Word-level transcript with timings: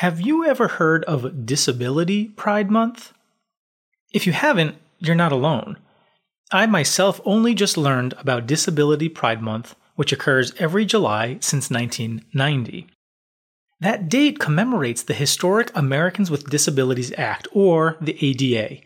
Have 0.00 0.20
you 0.20 0.44
ever 0.44 0.68
heard 0.68 1.04
of 1.04 1.46
Disability 1.46 2.26
Pride 2.26 2.70
Month? 2.70 3.14
If 4.12 4.26
you 4.26 4.34
haven't, 4.34 4.76
you're 4.98 5.14
not 5.14 5.32
alone. 5.32 5.78
I 6.52 6.66
myself 6.66 7.18
only 7.24 7.54
just 7.54 7.78
learned 7.78 8.12
about 8.18 8.46
Disability 8.46 9.08
Pride 9.08 9.40
Month, 9.40 9.74
which 9.94 10.12
occurs 10.12 10.52
every 10.58 10.84
July 10.84 11.38
since 11.40 11.70
1990. 11.70 12.88
That 13.80 14.10
date 14.10 14.38
commemorates 14.38 15.02
the 15.02 15.14
historic 15.14 15.74
Americans 15.74 16.30
with 16.30 16.50
Disabilities 16.50 17.14
Act, 17.16 17.48
or 17.52 17.96
the 17.98 18.18
ADA, 18.20 18.82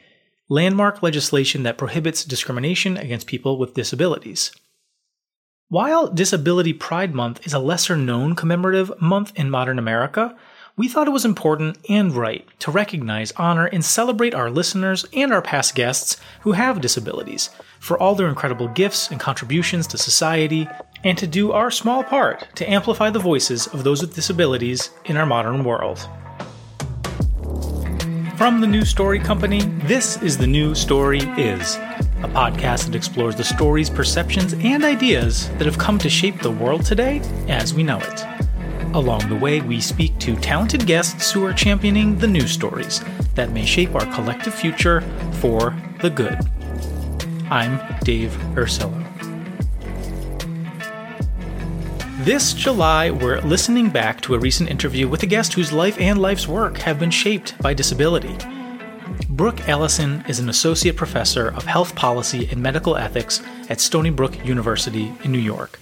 landmark 0.49 1.03
legislation 1.03 1.65
that 1.65 1.77
prohibits 1.77 2.25
discrimination 2.25 2.97
against 2.97 3.27
people 3.27 3.59
with 3.59 3.75
disabilities. 3.75 4.53
While 5.71 6.07
Disability 6.07 6.73
Pride 6.73 7.17
Month 7.17 7.45
is 7.45 7.53
a 7.53 7.59
lesser 7.59 7.97
known 7.97 8.37
commemorative 8.37 8.93
month 9.01 9.33
in 9.35 9.51
modern 9.51 9.81
America, 9.81 10.37
we 10.77 10.89
thought 10.89 11.07
it 11.07 11.13
was 11.13 11.25
important 11.25 11.79
and 11.89 12.13
right 12.13 12.47
to 12.61 12.71
recognize, 12.71 13.33
honor, 13.33 13.67
and 13.67 13.85
celebrate 13.85 14.35
our 14.35 14.51
listeners 14.51 15.05
and 15.13 15.33
our 15.33 15.43
past 15.43 15.75
guests 15.75 16.17
who 16.41 16.53
have 16.53 16.81
disabilities 16.81 17.51
for 17.79 17.99
all 17.99 18.15
their 18.15 18.29
incredible 18.29 18.69
gifts 18.69 19.11
and 19.11 19.19
contributions 19.19 19.87
to 19.89 19.99
society, 19.99 20.69
and 21.03 21.17
to 21.17 21.27
do 21.27 21.53
our 21.53 21.71
small 21.71 22.05
part 22.05 22.47
to 22.55 22.71
amplify 22.71 23.09
the 23.11 23.19
voices 23.19 23.67
of 23.69 23.85
those 23.85 24.03
with 24.03 24.15
disabilities 24.15 24.91
in 25.07 25.17
our 25.17 25.27
modern 25.27 25.65
world. 25.65 25.99
From 28.37 28.61
the 28.61 28.67
New 28.67 28.85
Story 28.85 29.19
Company, 29.19 29.63
this 29.85 30.23
is 30.23 30.39
The 30.39 30.47
New 30.47 30.75
Story 30.75 31.21
Is, 31.39 31.77
a 32.23 32.29
podcast 32.29 32.87
that 32.87 32.95
explores 32.95 33.37
the 33.37 33.45
stories, 33.45 33.91
perceptions, 33.91 34.55
and 34.55 34.85
ideas 34.85 35.49
that 35.59 35.67
have 35.67 35.79
come 35.79 35.99
to 35.99 36.09
shape 36.09 36.41
the 36.41 36.51
world 36.51 36.85
today 36.85 37.21
as 37.49 37.75
we 37.75 37.83
know 37.83 37.99
it. 37.99 38.40
Along 38.93 39.29
the 39.29 39.37
way, 39.37 39.61
we 39.61 39.81
speak 39.81 40.19
to 40.19 40.35
talented 40.35 40.85
guests 40.85 41.31
who 41.31 41.47
are 41.47 41.53
championing 41.53 42.19
the 42.19 42.27
news 42.27 42.51
stories 42.51 43.01
that 43.37 43.53
may 43.53 43.65
shape 43.65 43.95
our 43.95 44.05
collective 44.15 44.53
future 44.53 45.03
for 45.35 45.77
the 46.01 46.11
good. 46.11 46.37
I'm 47.51 47.81
Dave 48.03 48.33
Ursillo. 48.57 49.07
This 52.25 52.53
July, 52.53 53.13
we're 53.13 53.41
listening 53.43 53.91
back 53.91 54.21
to 54.23 54.35
a 54.35 54.41
recent 54.41 54.69
interview 54.69 55.07
with 55.07 55.23
a 55.23 55.27
guest 55.27 55.53
whose 55.53 55.73
life 55.73 55.97
and 56.01 56.21
life's 56.21 56.49
work 56.49 56.79
have 56.79 56.99
been 56.99 57.13
shaped 57.13 57.57
by 57.63 57.73
disability. 57.73 58.37
Brooke 59.29 59.69
Ellison 59.69 60.25
is 60.27 60.41
an 60.41 60.49
associate 60.49 60.97
professor 60.97 61.47
of 61.47 61.65
health 61.65 61.95
policy 61.95 62.49
and 62.51 62.61
medical 62.61 62.97
ethics 62.97 63.41
at 63.69 63.81
Stony 63.81 64.11
Brook 64.11 64.45
University 64.45 65.13
in 65.23 65.31
New 65.31 65.39
York. 65.39 65.79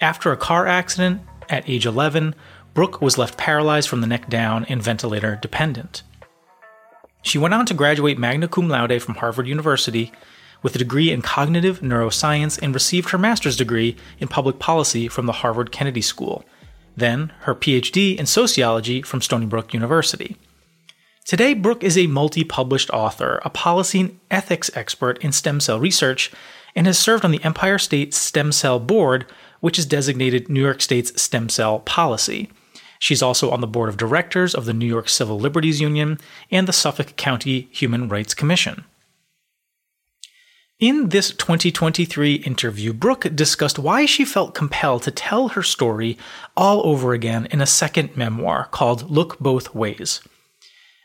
After 0.00 0.32
a 0.32 0.36
car 0.38 0.66
accident, 0.66 1.20
at 1.52 1.68
age 1.68 1.86
11, 1.86 2.34
Brooke 2.74 3.02
was 3.02 3.18
left 3.18 3.36
paralyzed 3.36 3.88
from 3.88 4.00
the 4.00 4.06
neck 4.06 4.28
down 4.28 4.64
and 4.64 4.82
ventilator 4.82 5.38
dependent. 5.40 6.02
She 7.22 7.38
went 7.38 7.54
on 7.54 7.66
to 7.66 7.74
graduate 7.74 8.18
magna 8.18 8.48
cum 8.48 8.68
laude 8.68 9.00
from 9.02 9.16
Harvard 9.16 9.46
University 9.46 10.10
with 10.62 10.74
a 10.74 10.78
degree 10.78 11.10
in 11.10 11.22
cognitive 11.22 11.80
neuroscience 11.80 12.58
and 12.60 12.72
received 12.72 13.10
her 13.10 13.18
master's 13.18 13.56
degree 13.56 13.96
in 14.18 14.28
public 14.28 14.58
policy 14.58 15.08
from 15.08 15.26
the 15.26 15.32
Harvard 15.32 15.70
Kennedy 15.70 16.00
School, 16.00 16.44
then 16.96 17.32
her 17.40 17.54
PhD 17.54 18.16
in 18.16 18.26
sociology 18.26 19.02
from 19.02 19.20
Stony 19.20 19.46
Brook 19.46 19.74
University. 19.74 20.36
Today, 21.24 21.54
Brooke 21.54 21.84
is 21.84 21.96
a 21.96 22.08
multi 22.08 22.42
published 22.42 22.90
author, 22.90 23.40
a 23.44 23.50
policy 23.50 24.00
and 24.00 24.20
ethics 24.30 24.70
expert 24.74 25.22
in 25.22 25.30
stem 25.32 25.60
cell 25.60 25.78
research, 25.78 26.32
and 26.74 26.86
has 26.86 26.98
served 26.98 27.24
on 27.24 27.30
the 27.30 27.42
Empire 27.44 27.78
State 27.78 28.14
Stem 28.14 28.50
Cell 28.50 28.80
Board, 28.80 29.26
which 29.62 29.78
is 29.78 29.86
designated 29.86 30.48
New 30.48 30.60
York 30.60 30.82
State's 30.82 31.22
stem 31.22 31.48
cell 31.48 31.78
policy. 31.78 32.50
She's 32.98 33.22
also 33.22 33.50
on 33.50 33.60
the 33.60 33.66
board 33.66 33.88
of 33.88 33.96
directors 33.96 34.54
of 34.54 34.64
the 34.64 34.74
New 34.74 34.86
York 34.86 35.08
Civil 35.08 35.38
Liberties 35.38 35.80
Union 35.80 36.18
and 36.50 36.68
the 36.68 36.72
Suffolk 36.72 37.16
County 37.16 37.68
Human 37.70 38.08
Rights 38.08 38.34
Commission. 38.34 38.84
In 40.80 41.10
this 41.10 41.30
2023 41.30 42.34
interview, 42.34 42.92
Brooke 42.92 43.28
discussed 43.36 43.78
why 43.78 44.04
she 44.04 44.24
felt 44.24 44.52
compelled 44.52 45.04
to 45.04 45.12
tell 45.12 45.48
her 45.50 45.62
story 45.62 46.18
all 46.56 46.84
over 46.84 47.12
again 47.12 47.46
in 47.52 47.60
a 47.60 47.66
second 47.66 48.16
memoir 48.16 48.66
called 48.72 49.08
Look 49.08 49.38
Both 49.38 49.76
Ways. 49.76 50.20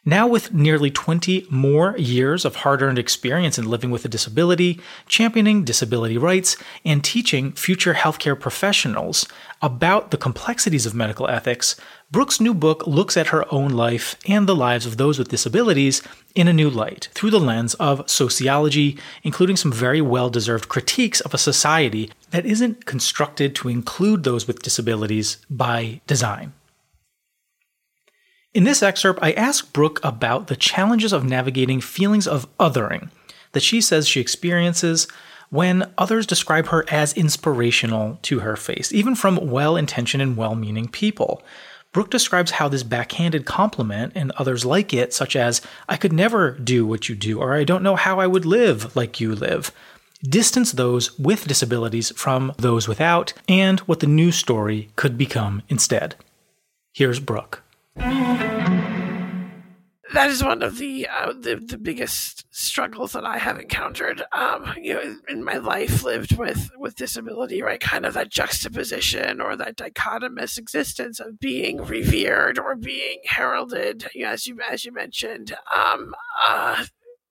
Now, 0.08 0.26
with 0.26 0.54
nearly 0.54 0.90
20 0.90 1.48
more 1.50 1.94
years 1.98 2.46
of 2.46 2.56
hard 2.56 2.82
earned 2.82 2.98
experience 2.98 3.60
in 3.60 3.70
living 3.70 3.92
with 3.92 4.06
a 4.06 4.08
disability, 4.08 4.80
championing 5.06 5.66
disability 5.66 6.18
rights, 6.18 6.56
and 6.86 7.04
teaching 7.04 7.52
future 7.52 7.94
healthcare 7.94 8.40
professionals 8.40 9.28
about 9.62 10.12
the 10.12 10.18
complexities 10.18 10.86
of 10.86 10.96
medical 10.96 11.28
ethics, 11.28 11.76
Brooke's 12.10 12.40
new 12.40 12.54
book 12.54 12.88
looks 12.88 13.18
at 13.18 13.28
her 13.28 13.54
own 13.54 13.72
life 13.72 14.16
and 14.26 14.48
the 14.48 14.56
lives 14.56 14.86
of 14.86 14.96
those 14.96 15.20
with 15.20 15.28
disabilities 15.28 16.02
in 16.36 16.48
a 16.48 16.54
new 16.54 16.70
light 16.70 17.10
through 17.14 17.32
the 17.32 17.38
lens 17.38 17.74
of 17.74 18.10
sociology, 18.10 18.98
including 19.24 19.58
some 19.58 19.74
very 19.74 20.00
well 20.00 20.30
deserved 20.30 20.70
critiques 20.70 21.20
of 21.20 21.34
a 21.34 21.38
society 21.38 22.10
that 22.32 22.46
isn't 22.46 22.86
constructed 22.86 23.54
to 23.56 23.68
include 23.68 24.24
those 24.24 24.48
with 24.48 24.62
disabilities 24.62 25.46
by 25.50 26.00
design. 26.08 26.54
In 28.58 28.64
this 28.64 28.82
excerpt, 28.82 29.20
I 29.22 29.34
ask 29.34 29.72
Brooke 29.72 30.00
about 30.02 30.48
the 30.48 30.56
challenges 30.56 31.14
of 31.14 31.24
navigating 31.24 31.80
feelings 31.80 32.28
of 32.28 32.48
othering 32.58 33.12
that 33.52 33.62
she 33.62 33.82
says 33.82 34.08
she 34.08 34.20
experiences 34.20 35.08
when 35.52 35.94
others 35.96 36.26
describe 36.26 36.70
her 36.70 36.84
as 36.90 37.14
inspirational 37.14 38.18
to 38.24 38.40
her 38.40 38.56
face, 38.56 38.92
even 38.92 39.14
from 39.14 39.52
well 39.52 39.78
intentioned 39.78 40.24
and 40.24 40.36
well 40.36 40.56
meaning 40.56 40.88
people. 40.88 41.44
Brooke 41.92 42.10
describes 42.10 42.50
how 42.50 42.68
this 42.68 42.82
backhanded 42.82 43.46
compliment 43.46 44.14
and 44.16 44.32
others 44.38 44.66
like 44.66 44.92
it, 44.92 45.14
such 45.14 45.36
as, 45.36 45.62
I 45.88 45.96
could 45.96 46.12
never 46.12 46.58
do 46.58 46.84
what 46.84 47.08
you 47.08 47.14
do, 47.14 47.40
or 47.40 47.54
I 47.54 47.64
don't 47.64 47.84
know 47.84 47.96
how 47.96 48.20
I 48.20 48.26
would 48.26 48.44
live 48.44 48.96
like 48.96 49.20
you 49.20 49.36
live, 49.36 49.72
distance 50.24 50.72
those 50.72 51.16
with 51.20 51.48
disabilities 51.48 52.12
from 52.16 52.54
those 52.58 52.88
without, 52.88 53.34
and 53.48 53.82
what 53.82 54.00
the 54.00 54.08
new 54.08 54.32
story 54.32 54.90
could 54.96 55.16
become 55.16 55.62
instead. 55.70 56.16
Here's 56.92 57.20
Brooke. 57.20 57.62
That 60.14 60.30
is 60.30 60.44
one 60.44 60.64
of 60.64 60.78
the, 60.78 61.08
uh, 61.08 61.34
the 61.34 61.58
the 61.58 61.78
biggest 61.78 62.46
struggles 62.50 63.12
that 63.12 63.26
I 63.26 63.38
have 63.38 63.60
encountered, 63.60 64.24
um, 64.32 64.74
you 64.82 64.94
know, 64.94 65.16
in 65.28 65.44
my 65.44 65.58
life 65.58 66.04
lived 66.04 66.38
with 66.38 66.72
with 66.78 66.96
disability. 66.96 67.62
Right, 67.62 67.80
kind 67.80 68.06
of 68.06 68.14
that 68.14 68.30
juxtaposition 68.30 69.42
or 69.42 69.56
that 69.58 69.76
dichotomous 69.76 70.58
existence 70.58 71.20
of 71.20 71.40
being 71.40 71.84
revered 71.84 72.58
or 72.58 72.76
being 72.76 73.20
heralded. 73.26 74.08
You 74.16 74.24
know, 74.24 74.32
as 74.32 74.48
you 74.48 74.58
as 74.70 74.86
you 74.86 74.94
mentioned, 74.94 75.56
um, 75.76 76.16
uh, 76.48 76.86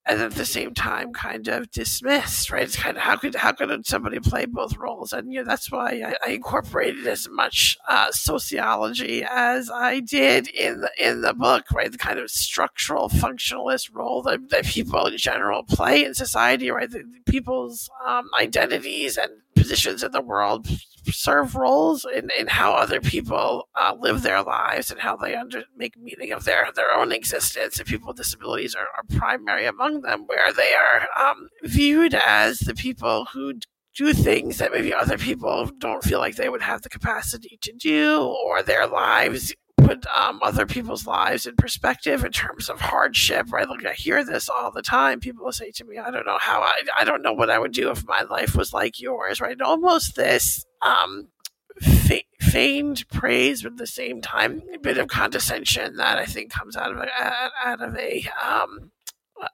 and 0.06 0.22
at 0.22 0.32
the 0.32 0.44
same 0.44 0.72
time 0.72 1.12
kind 1.12 1.48
of 1.48 1.70
dismissed, 1.70 2.50
right? 2.50 2.62
It's 2.62 2.76
kind 2.76 2.96
of 2.96 3.02
how 3.02 3.16
could 3.16 3.34
how 3.34 3.52
could 3.52 3.86
somebody 3.86 4.20
play 4.20 4.46
both 4.46 4.76
roles? 4.76 5.12
And 5.12 5.32
you 5.32 5.40
know 5.40 5.46
that's 5.46 5.70
why 5.70 6.02
I, 6.06 6.14
I 6.24 6.30
incorporated 6.34 7.06
as 7.06 7.28
much 7.28 7.76
uh, 7.88 8.12
sociology 8.12 9.24
as 9.28 9.70
I 9.70 10.00
did 10.00 10.48
in 10.48 10.80
the 10.82 10.90
in 10.98 11.22
the 11.22 11.34
book, 11.34 11.70
right? 11.72 11.90
The 11.90 11.98
kind 11.98 12.18
of 12.18 12.30
structural 12.30 13.08
functionalist 13.08 13.92
role 13.92 14.22
that, 14.22 14.48
that 14.50 14.64
people 14.64 15.06
in 15.06 15.16
general 15.18 15.64
play 15.64 16.04
in 16.04 16.14
society, 16.14 16.70
right? 16.70 16.90
The, 16.90 16.98
the 16.98 17.30
people's 17.30 17.90
um, 18.06 18.30
identities 18.38 19.16
and 19.16 19.32
positions 19.56 20.02
in 20.02 20.12
the 20.12 20.20
world 20.20 20.68
serve 21.12 21.54
roles 21.54 22.04
in, 22.14 22.30
in 22.38 22.46
how 22.48 22.72
other 22.72 23.00
people 23.00 23.68
uh, 23.74 23.94
live 23.98 24.22
their 24.22 24.42
lives 24.42 24.90
and 24.90 25.00
how 25.00 25.16
they 25.16 25.34
under, 25.34 25.64
make 25.76 25.96
meaning 25.96 26.32
of 26.32 26.44
their, 26.44 26.68
their 26.74 26.92
own 26.92 27.12
existence. 27.12 27.78
And 27.78 27.86
people 27.86 28.08
with 28.08 28.16
disabilities 28.16 28.74
are, 28.74 28.88
are 28.96 29.18
primary 29.18 29.66
among 29.66 30.02
them, 30.02 30.24
where 30.26 30.52
they 30.52 30.72
are 30.74 31.06
um, 31.20 31.48
viewed 31.62 32.14
as 32.14 32.60
the 32.60 32.74
people 32.74 33.26
who 33.32 33.54
do 33.94 34.12
things 34.12 34.58
that 34.58 34.72
maybe 34.72 34.92
other 34.92 35.16
people 35.16 35.70
don't 35.78 36.04
feel 36.04 36.18
like 36.18 36.36
they 36.36 36.48
would 36.48 36.62
have 36.62 36.82
the 36.82 36.88
capacity 36.88 37.58
to 37.62 37.72
do, 37.72 38.22
or 38.44 38.62
their 38.62 38.86
lives 38.86 39.54
put 39.86 40.06
um, 40.06 40.40
other 40.42 40.66
people's 40.66 41.06
lives 41.06 41.46
in 41.46 41.56
perspective 41.56 42.24
in 42.24 42.32
terms 42.32 42.68
of 42.68 42.80
hardship, 42.80 43.46
right? 43.52 43.68
Like 43.68 43.86
I 43.86 43.92
hear 43.92 44.24
this 44.24 44.48
all 44.48 44.70
the 44.70 44.82
time. 44.82 45.20
People 45.20 45.44
will 45.44 45.52
say 45.52 45.70
to 45.72 45.84
me, 45.84 45.98
I 45.98 46.10
don't 46.10 46.26
know 46.26 46.38
how 46.40 46.60
I, 46.60 46.74
I 46.98 47.04
don't 47.04 47.22
know 47.22 47.32
what 47.32 47.50
I 47.50 47.58
would 47.58 47.72
do 47.72 47.90
if 47.90 48.06
my 48.06 48.22
life 48.22 48.56
was 48.56 48.72
like 48.72 49.00
yours, 49.00 49.40
right? 49.40 49.60
Almost 49.60 50.16
this, 50.16 50.64
um, 50.82 51.28
fe- 51.80 52.26
feigned 52.40 53.08
praise, 53.08 53.62
but 53.62 53.72
at 53.72 53.78
the 53.78 53.86
same 53.86 54.20
time, 54.20 54.62
a 54.74 54.78
bit 54.78 54.98
of 54.98 55.08
condescension 55.08 55.96
that 55.96 56.18
I 56.18 56.26
think 56.26 56.50
comes 56.50 56.76
out 56.76 56.92
of 56.92 56.98
a, 56.98 57.08
out 57.64 57.82
of 57.82 57.96
a, 57.96 58.28
um, 58.44 58.90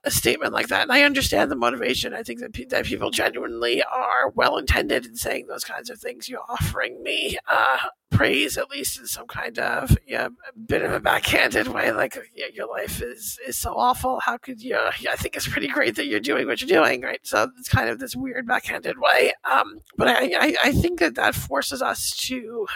a 0.03 0.11
statement 0.11 0.53
like 0.53 0.67
that. 0.67 0.83
And 0.83 0.91
I 0.91 1.03
understand 1.03 1.51
the 1.51 1.55
motivation. 1.55 2.13
I 2.13 2.23
think 2.23 2.39
that, 2.39 2.53
pe- 2.53 2.65
that 2.65 2.85
people 2.85 3.11
genuinely 3.11 3.83
are 3.83 4.29
well 4.33 4.57
intended 4.57 5.05
in 5.05 5.15
saying 5.15 5.47
those 5.47 5.63
kinds 5.63 5.89
of 5.89 5.99
things. 5.99 6.29
You're 6.29 6.43
offering 6.49 7.01
me 7.03 7.37
uh, 7.49 7.77
praise, 8.09 8.57
at 8.57 8.69
least 8.69 8.99
in 8.99 9.07
some 9.07 9.27
kind 9.27 9.59
of 9.59 9.97
yeah, 10.07 10.27
a 10.27 10.59
bit 10.59 10.83
of 10.83 10.91
a 10.93 10.99
backhanded 10.99 11.67
way, 11.67 11.91
like 11.91 12.17
yeah, 12.35 12.45
your 12.53 12.67
life 12.67 13.01
is 13.01 13.39
is 13.47 13.57
so 13.57 13.73
awful. 13.73 14.19
How 14.21 14.37
could 14.37 14.61
you? 14.61 14.77
Yeah, 14.99 15.11
I 15.11 15.15
think 15.15 15.35
it's 15.35 15.47
pretty 15.47 15.67
great 15.67 15.95
that 15.95 16.07
you're 16.07 16.19
doing 16.19 16.47
what 16.47 16.61
you're 16.61 16.81
doing, 16.83 17.01
right? 17.01 17.19
So 17.23 17.49
it's 17.59 17.69
kind 17.69 17.89
of 17.89 17.99
this 17.99 18.15
weird 18.15 18.47
backhanded 18.47 18.97
way. 18.99 19.33
Um, 19.49 19.79
but 19.97 20.07
I, 20.07 20.33
I, 20.39 20.55
I 20.65 20.71
think 20.71 20.99
that 20.99 21.15
that 21.15 21.35
forces 21.35 21.81
us 21.81 22.11
to 22.27 22.67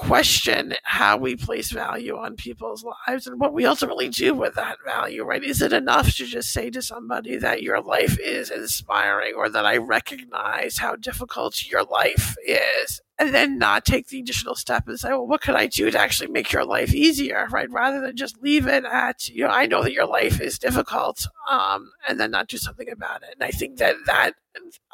question 0.00 0.74
how 0.84 1.16
we 1.18 1.36
place 1.36 1.70
value 1.70 2.16
on 2.16 2.34
people's 2.34 2.84
lives 3.06 3.26
and 3.26 3.38
what 3.38 3.52
we 3.52 3.66
ultimately 3.66 4.08
do 4.08 4.34
with 4.34 4.54
that 4.54 4.78
value, 4.84 5.22
right? 5.22 5.44
Is 5.44 5.60
it 5.60 5.74
enough 5.74 6.16
to 6.16 6.24
just 6.24 6.52
say 6.52 6.70
to 6.70 6.80
somebody 6.80 7.36
that 7.36 7.62
your 7.62 7.82
life 7.82 8.18
is 8.18 8.50
inspiring 8.50 9.34
or 9.36 9.50
that 9.50 9.66
I 9.66 9.76
recognize 9.76 10.78
how 10.78 10.96
difficult 10.96 11.70
your 11.70 11.84
life 11.84 12.34
is? 12.46 13.02
And 13.20 13.34
then 13.34 13.58
not 13.58 13.84
take 13.84 14.08
the 14.08 14.18
additional 14.18 14.54
step 14.54 14.88
and 14.88 14.98
say, 14.98 15.10
well, 15.10 15.26
what 15.26 15.42
could 15.42 15.54
I 15.54 15.66
do 15.66 15.90
to 15.90 16.00
actually 16.00 16.30
make 16.30 16.50
your 16.52 16.64
life 16.64 16.94
easier, 16.94 17.46
right? 17.50 17.70
Rather 17.70 18.00
than 18.00 18.16
just 18.16 18.42
leave 18.42 18.66
it 18.66 18.84
at, 18.86 19.28
you 19.28 19.44
know, 19.44 19.50
I 19.50 19.66
know 19.66 19.82
that 19.82 19.92
your 19.92 20.06
life 20.06 20.40
is 20.40 20.58
difficult, 20.58 21.26
um, 21.50 21.90
and 22.08 22.18
then 22.18 22.30
not 22.30 22.48
do 22.48 22.56
something 22.56 22.88
about 22.90 23.22
it. 23.22 23.34
And 23.38 23.44
I 23.44 23.50
think 23.50 23.76
that 23.76 23.96
that 24.06 24.32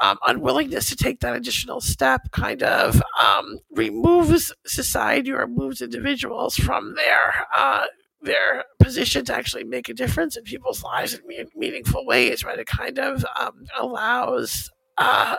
um, 0.00 0.18
unwillingness 0.26 0.88
to 0.88 0.96
take 0.96 1.20
that 1.20 1.36
additional 1.36 1.80
step 1.80 2.32
kind 2.32 2.64
of 2.64 3.00
um, 3.24 3.60
removes 3.70 4.52
society 4.66 5.30
or 5.30 5.46
moves 5.46 5.80
individuals 5.80 6.56
from 6.56 6.96
their 6.96 7.46
uh, 7.56 7.84
their 8.22 8.64
position 8.80 9.24
to 9.26 9.36
actually 9.36 9.64
make 9.64 9.88
a 9.88 9.94
difference 9.94 10.36
in 10.36 10.42
people's 10.42 10.82
lives 10.82 11.14
in 11.14 11.48
meaningful 11.54 12.04
ways. 12.04 12.42
Right, 12.42 12.58
it 12.58 12.66
kind 12.66 12.98
of 12.98 13.24
um, 13.38 13.66
allows. 13.78 14.68
Uh, 14.98 15.36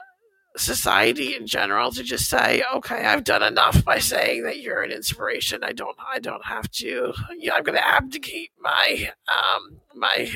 society 0.58 1.36
in 1.36 1.48
general 1.48 1.92
to 1.92 2.04
just 2.04 2.30
say, 2.30 2.64
okay, 2.76 3.06
I've 3.06 3.24
done 3.24 3.44
enough 3.44 3.84
by 3.86 4.00
saying 4.00 4.44
that 4.44 4.60
you're 4.60 4.82
an 4.82 4.92
inspiration. 4.92 5.64
I 5.64 5.74
don't, 5.74 5.98
I 6.14 6.20
don't 6.20 6.46
have 6.46 6.70
to, 6.72 7.14
I'm 7.54 7.64
going 7.64 7.78
to 7.78 7.88
abdicate 7.88 8.52
my, 8.60 9.12
um, 9.28 9.82
my 9.96 10.32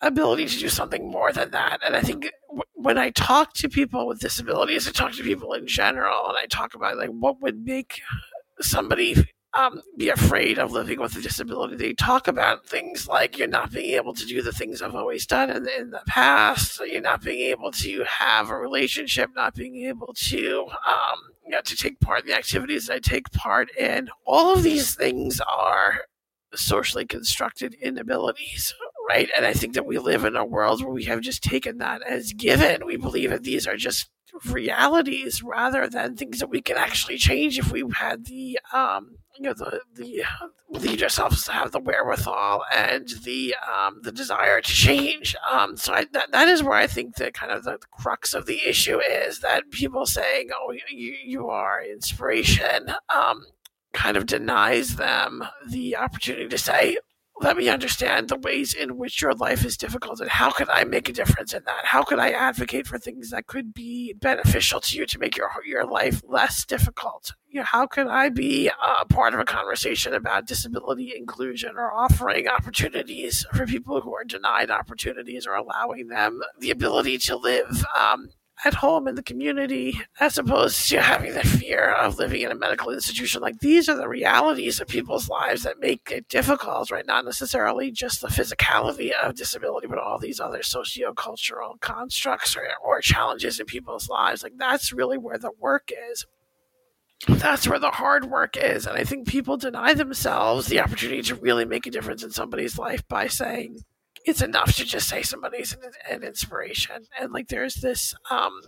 ability 0.00 0.46
to 0.46 0.58
do 0.58 0.68
something 0.68 1.10
more 1.10 1.32
than 1.32 1.50
that. 1.52 1.80
And 1.84 1.96
I 1.96 2.00
think 2.00 2.30
w- 2.48 2.62
when 2.74 2.98
I 2.98 3.10
talk 3.10 3.54
to 3.54 3.68
people 3.68 4.06
with 4.06 4.20
disabilities, 4.20 4.88
I 4.88 4.90
talk 4.90 5.12
to 5.12 5.22
people 5.22 5.52
in 5.52 5.66
general, 5.66 6.28
and 6.28 6.36
I 6.36 6.46
talk 6.46 6.74
about 6.74 6.96
like 6.96 7.10
what 7.10 7.40
would 7.40 7.64
make 7.64 8.00
somebody 8.60 9.28
um, 9.54 9.82
be 9.96 10.08
afraid 10.08 10.58
of 10.58 10.72
living 10.72 11.00
with 11.00 11.16
a 11.16 11.20
disability. 11.20 11.76
They 11.76 11.92
talk 11.92 12.26
about 12.28 12.66
things 12.66 13.06
like 13.06 13.38
you're 13.38 13.48
not 13.48 13.72
being 13.72 13.94
able 13.94 14.14
to 14.14 14.24
do 14.24 14.42
the 14.42 14.52
things 14.52 14.80
I've 14.80 14.94
always 14.94 15.26
done 15.26 15.50
in 15.50 15.64
the, 15.64 15.80
in 15.80 15.90
the 15.90 16.02
past. 16.06 16.80
You're 16.84 17.02
not 17.02 17.22
being 17.22 17.50
able 17.50 17.70
to 17.72 18.04
have 18.04 18.50
a 18.50 18.56
relationship, 18.56 19.30
not 19.34 19.54
being 19.54 19.84
able 19.86 20.14
to, 20.14 20.66
um, 20.86 21.18
you 21.44 21.50
know, 21.50 21.60
to 21.60 21.76
take 21.76 22.00
part 22.00 22.22
in 22.22 22.28
the 22.28 22.36
activities 22.36 22.88
I 22.88 22.98
take 22.98 23.30
part 23.32 23.68
in. 23.76 24.08
All 24.26 24.54
of 24.54 24.62
these 24.62 24.94
things 24.94 25.40
are 25.40 26.02
socially 26.54 27.06
constructed 27.06 27.74
inabilities 27.74 28.74
right? 29.08 29.30
And 29.36 29.44
I 29.44 29.52
think 29.52 29.74
that 29.74 29.84
we 29.84 29.98
live 29.98 30.24
in 30.24 30.36
a 30.36 30.44
world 30.44 30.82
where 30.82 30.92
we 30.92 31.04
have 31.04 31.20
just 31.20 31.42
taken 31.42 31.78
that 31.78 32.02
as 32.02 32.32
given. 32.32 32.86
We 32.86 32.96
believe 32.96 33.30
that 33.30 33.42
these 33.42 33.66
are 33.66 33.76
just 33.76 34.08
realities 34.46 35.42
rather 35.42 35.88
than 35.88 36.16
things 36.16 36.38
that 36.38 36.48
we 36.48 36.62
can 36.62 36.76
actually 36.76 37.18
change 37.18 37.58
if 37.58 37.70
we 37.70 37.84
had 37.94 38.24
the 38.26 38.58
um 38.72 39.16
you 39.36 39.42
know 39.44 39.54
the 39.54 39.80
the 39.94 40.24
lead 40.70 41.02
ourselves 41.02 41.44
to 41.44 41.52
have 41.52 41.72
the 41.72 41.80
wherewithal 41.80 42.64
and 42.74 43.08
the 43.24 43.54
um 43.72 44.00
the 44.02 44.12
desire 44.12 44.60
to 44.60 44.72
change. 44.72 45.36
Um 45.50 45.76
so 45.76 45.92
I, 45.92 46.06
that 46.12 46.32
that 46.32 46.48
is 46.48 46.62
where 46.62 46.78
I 46.78 46.86
think 46.86 47.16
that 47.16 47.34
kind 47.34 47.52
of 47.52 47.64
the 47.64 47.78
crux 47.90 48.34
of 48.34 48.46
the 48.46 48.60
issue 48.66 49.00
is 49.00 49.40
that 49.40 49.70
people 49.70 50.06
saying 50.06 50.50
oh 50.54 50.72
you 50.90 51.14
you 51.24 51.48
are 51.48 51.82
inspiration 51.82 52.94
um 53.14 53.44
kind 53.92 54.16
of 54.16 54.26
denies 54.26 54.96
them 54.96 55.44
the 55.68 55.96
opportunity 55.96 56.48
to 56.48 56.58
say 56.58 56.96
let 57.42 57.56
me 57.56 57.68
understand 57.68 58.28
the 58.28 58.36
ways 58.36 58.72
in 58.72 58.96
which 58.96 59.20
your 59.20 59.34
life 59.34 59.64
is 59.64 59.76
difficult 59.76 60.20
and 60.20 60.30
how 60.30 60.50
can 60.50 60.68
I 60.70 60.84
make 60.84 61.08
a 61.08 61.12
difference 61.12 61.52
in 61.52 61.64
that? 61.64 61.84
How 61.84 62.02
can 62.02 62.20
I 62.20 62.30
advocate 62.30 62.86
for 62.86 62.98
things 62.98 63.30
that 63.30 63.46
could 63.46 63.74
be 63.74 64.14
beneficial 64.14 64.80
to 64.80 64.96
you 64.96 65.06
to 65.06 65.18
make 65.18 65.36
your 65.36 65.50
your 65.66 65.84
life 65.84 66.22
less 66.26 66.64
difficult? 66.64 67.32
You 67.48 67.60
know, 67.60 67.66
how 67.66 67.86
can 67.86 68.08
I 68.08 68.28
be 68.28 68.68
a 68.68 69.04
part 69.04 69.34
of 69.34 69.40
a 69.40 69.44
conversation 69.44 70.14
about 70.14 70.46
disability 70.46 71.12
inclusion 71.16 71.72
or 71.76 71.92
offering 71.92 72.48
opportunities 72.48 73.44
for 73.52 73.66
people 73.66 74.00
who 74.00 74.14
are 74.14 74.24
denied 74.24 74.70
opportunities 74.70 75.46
or 75.46 75.54
allowing 75.54 76.08
them 76.08 76.40
the 76.58 76.70
ability 76.70 77.18
to 77.18 77.36
live 77.36 77.84
um, 77.98 78.30
at 78.64 78.74
home 78.74 79.08
in 79.08 79.14
the 79.14 79.22
community 79.22 80.00
as 80.20 80.38
opposed 80.38 80.88
to 80.88 81.00
having 81.00 81.34
the 81.34 81.42
fear 81.42 81.90
of 81.92 82.18
living 82.18 82.42
in 82.42 82.50
a 82.50 82.54
medical 82.54 82.90
institution. 82.92 83.42
Like 83.42 83.58
these 83.60 83.88
are 83.88 83.96
the 83.96 84.08
realities 84.08 84.80
of 84.80 84.88
people's 84.88 85.28
lives 85.28 85.62
that 85.64 85.80
make 85.80 86.10
it 86.10 86.28
difficult, 86.28 86.90
right? 86.90 87.06
Not 87.06 87.24
necessarily 87.24 87.90
just 87.90 88.20
the 88.20 88.28
physicality 88.28 89.10
of 89.12 89.34
disability, 89.34 89.86
but 89.86 89.98
all 89.98 90.18
these 90.18 90.40
other 90.40 90.60
sociocultural 90.60 91.80
constructs 91.80 92.56
or, 92.56 92.66
or 92.84 93.00
challenges 93.00 93.58
in 93.58 93.66
people's 93.66 94.08
lives. 94.08 94.42
Like 94.42 94.56
that's 94.56 94.92
really 94.92 95.18
where 95.18 95.38
the 95.38 95.52
work 95.58 95.90
is 96.10 96.26
that's 97.28 97.68
where 97.68 97.78
the 97.78 97.90
hard 97.90 98.24
work 98.24 98.56
is. 98.56 98.86
And 98.86 98.98
I 98.98 99.04
think 99.04 99.28
people 99.28 99.56
deny 99.56 99.94
themselves 99.94 100.66
the 100.66 100.80
opportunity 100.80 101.22
to 101.22 101.34
really 101.36 101.64
make 101.64 101.86
a 101.86 101.90
difference 101.90 102.22
in 102.22 102.30
somebody's 102.30 102.78
life 102.78 103.06
by 103.08 103.28
saying, 103.28 103.84
it's 104.24 104.42
enough 104.42 104.76
to 104.76 104.84
just 104.84 105.08
say 105.08 105.22
somebody's 105.22 105.72
an, 105.72 105.80
an 106.10 106.22
inspiration. 106.22 107.06
And 107.20 107.32
like 107.32 107.48
there's 107.48 107.76
this 107.76 108.14
um, 108.30 108.60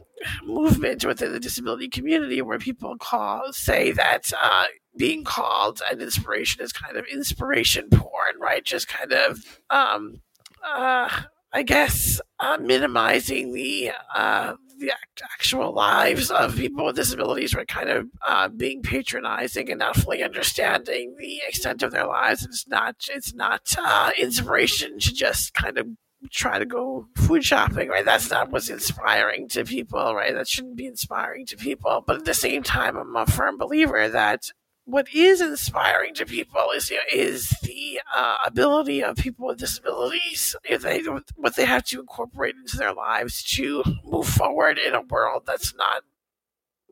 movement 0.44 1.04
within 1.04 1.32
the 1.32 1.40
disability 1.40 1.88
community 1.88 2.42
where 2.42 2.58
people 2.58 2.96
call 2.98 3.52
say 3.52 3.92
that 3.92 4.32
uh, 4.40 4.64
being 4.96 5.24
called 5.24 5.80
an 5.90 6.00
inspiration 6.00 6.62
is 6.62 6.72
kind 6.72 6.96
of 6.96 7.04
inspiration 7.06 7.88
porn, 7.90 8.38
right? 8.40 8.64
Just 8.64 8.88
kind 8.88 9.12
of 9.12 9.60
um, 9.70 10.20
uh, 10.64 11.08
I 11.52 11.62
guess 11.62 12.20
uh, 12.40 12.58
minimizing 12.60 13.52
the 13.52 13.92
uh, 14.14 14.54
the 14.78 14.92
actual 15.22 15.72
lives 15.72 16.30
of 16.30 16.56
people 16.56 16.84
with 16.84 16.96
disabilities 16.96 17.54
were 17.54 17.64
kind 17.64 17.88
of 17.88 18.06
uh, 18.26 18.48
being 18.48 18.82
patronizing 18.82 19.70
and 19.70 19.78
not 19.78 19.96
fully 19.96 20.22
understanding 20.22 21.14
the 21.18 21.40
extent 21.46 21.82
of 21.82 21.92
their 21.92 22.06
lives. 22.06 22.44
It's 22.44 22.66
not 22.68 22.96
it's 23.10 23.34
not 23.34 23.74
uh, 23.78 24.10
inspiration 24.18 24.98
to 24.98 25.12
just 25.12 25.54
kind 25.54 25.78
of 25.78 25.86
try 26.30 26.58
to 26.58 26.64
go 26.64 27.06
food 27.16 27.44
shopping, 27.44 27.88
right? 27.88 28.04
That's 28.04 28.30
not 28.30 28.50
what's 28.50 28.70
inspiring 28.70 29.48
to 29.48 29.64
people, 29.64 30.14
right? 30.14 30.34
That 30.34 30.48
shouldn't 30.48 30.76
be 30.76 30.86
inspiring 30.86 31.46
to 31.46 31.56
people. 31.56 32.02
But 32.06 32.16
at 32.16 32.24
the 32.24 32.34
same 32.34 32.62
time, 32.62 32.96
I'm 32.96 33.14
a 33.16 33.26
firm 33.26 33.58
believer 33.58 34.08
that 34.08 34.50
what 34.84 35.14
is 35.14 35.40
inspiring 35.40 36.14
to 36.14 36.26
people 36.26 36.68
is 36.76 36.90
you 36.90 36.96
know, 36.96 37.02
is 37.12 37.50
the 37.62 37.73
uh, 38.14 38.36
ability 38.46 39.02
of 39.02 39.16
people 39.16 39.46
with 39.46 39.58
disabilities 39.58 40.56
if 40.64 40.82
they 40.82 41.02
what 41.36 41.56
they 41.56 41.64
have 41.64 41.84
to 41.84 42.00
incorporate 42.00 42.54
into 42.56 42.76
their 42.76 42.92
lives 42.92 43.42
to 43.42 43.82
move 44.04 44.28
forward 44.28 44.78
in 44.78 44.94
a 44.94 45.00
world 45.02 45.44
that's 45.46 45.74
not 45.74 46.02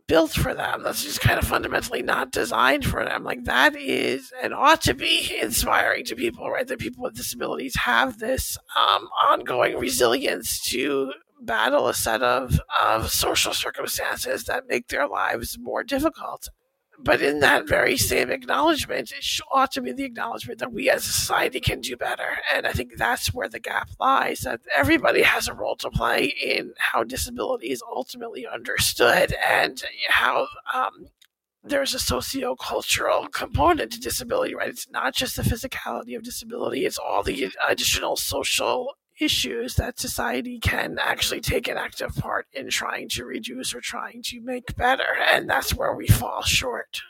built 0.09 0.33
for 0.33 0.53
them 0.53 0.83
that's 0.83 1.05
just 1.05 1.21
kind 1.21 1.39
of 1.39 1.47
fundamentally 1.47 2.03
not 2.03 2.33
designed 2.33 2.85
for 2.85 3.05
them. 3.05 3.25
Like 3.25 3.45
that 3.45 3.77
is 3.77 4.33
and 4.43 4.53
ought 4.53 4.83
to 4.83 4.95
be 4.95 5.39
inspiring 5.41 6.05
to 6.07 6.17
people 6.17 6.51
right? 6.51 6.67
That 6.67 6.79
people 6.79 7.05
with 7.05 7.15
disabilities 7.15 7.77
have 7.77 8.19
this 8.19 8.59
um, 8.77 9.09
ongoing 9.29 9.79
resilience 9.79 10.61
to 10.71 11.13
battle 11.41 11.89
a 11.89 11.95
set 11.95 12.23
of, 12.23 12.61
of 12.81 13.11
social 13.11 13.53
circumstances 13.53 14.45
that 14.45 14.69
make 14.69 14.89
their 14.89 15.09
lives 15.09 15.59
more 15.59 15.83
difficult 15.83 16.49
but 17.05 17.21
in 17.21 17.41
that 17.41 17.69
very 17.69 17.97
same 17.97 18.31
acknowledgement, 18.31 19.13
it 19.13 19.41
ought 19.51 19.73
to 19.73 19.81
be 19.81 19.93
the 19.93 20.05
acknowledgement 20.05 20.59
that 20.61 20.73
we 20.73 20.91
as 20.91 21.05
a 21.07 21.13
society 21.13 21.61
can 21.61 21.81
do 21.81 21.97
better. 21.97 22.39
And 22.55 22.67
I 22.67 22.73
think 22.73 22.97
that's 22.97 23.35
where 23.35 23.49
the 23.49 23.61
gap 23.61 23.91
lies 23.99 24.41
that 24.41 24.61
everybody 24.75 25.23
has 25.23 25.49
a 25.49 25.55
role 25.55 25.77
to 25.77 25.91
play 25.91 26.27
in 26.27 26.75
how 26.79 27.05
disability 27.05 27.71
is 27.71 27.83
ultimately 27.83 28.47
understood 28.47 29.35
and 29.45 29.83
how 30.09 30.47
um, 30.73 31.09
there's 31.65 31.95
a 31.95 31.99
socio-cultural 31.99 33.29
component 33.29 33.93
to 33.93 34.01
disability, 34.01 34.55
right? 34.55 34.69
It's 34.69 34.91
not 34.91 35.15
just 35.15 35.37
the 35.37 35.43
physicality 35.43 36.17
of 36.17 36.23
disability, 36.23 36.87
it's 36.87 36.99
all 36.99 37.23
the 37.23 37.53
additional 37.69 38.17
social 38.17 38.97
issues 39.21 39.75
that 39.77 39.99
society 39.99 40.59
can 40.59 40.99
actually 41.01 41.41
take 41.41 41.69
an 41.69 41.77
active 41.77 42.15
part 42.17 42.47
in 42.53 42.69
trying 42.69 43.09
to 43.11 43.25
reduce 43.25 43.75
or 43.75 43.81
trying 43.81 44.23
to 44.23 44.41
make 44.41 44.77
better. 44.77 45.05
And 45.31 45.49
that's 45.49 45.75
where 45.75 45.95
we 45.95 46.07
fall 46.07 46.43
short. 46.43 47.03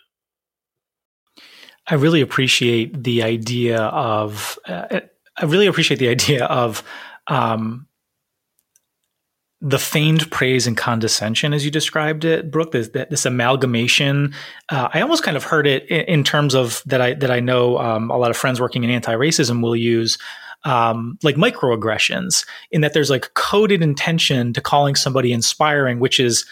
I 1.86 1.94
really 1.94 2.20
appreciate 2.20 3.02
the 3.02 3.22
idea 3.22 3.80
of, 3.80 4.58
uh, 4.66 5.00
I 5.36 5.44
really 5.44 5.66
appreciate 5.66 5.98
the 5.98 6.08
idea 6.08 6.44
of, 6.44 6.82
um, 7.26 7.88
the 9.64 9.78
feigned 9.78 10.28
praise 10.32 10.66
and 10.66 10.76
condescension, 10.76 11.54
as 11.54 11.64
you 11.64 11.70
described 11.70 12.24
it, 12.24 12.50
Brooke, 12.50 12.72
this, 12.72 12.88
this 12.88 13.24
amalgamation. 13.24 14.34
Uh, 14.68 14.88
I 14.92 15.00
almost 15.00 15.22
kind 15.22 15.36
of 15.36 15.44
heard 15.44 15.68
it 15.68 15.86
in, 15.88 16.00
in, 16.00 16.24
terms 16.24 16.54
of 16.54 16.82
that. 16.86 17.00
I 17.00 17.14
that 17.14 17.30
I 17.30 17.38
know 17.38 17.78
um, 17.78 18.10
a 18.10 18.18
lot 18.18 18.32
of 18.32 18.36
friends 18.36 18.60
working 18.60 18.82
in 18.82 18.90
anti-racism 18.90 19.62
will 19.62 19.76
use 19.76 20.18
um, 20.64 21.18
like 21.22 21.36
microaggressions 21.36 22.46
in 22.70 22.80
that 22.82 22.92
there's 22.92 23.10
like 23.10 23.32
coded 23.34 23.82
intention 23.82 24.52
to 24.52 24.60
calling 24.60 24.94
somebody 24.94 25.32
inspiring, 25.32 26.00
which 26.00 26.20
is 26.20 26.44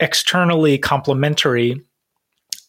externally 0.00 0.78
complimentary. 0.78 1.80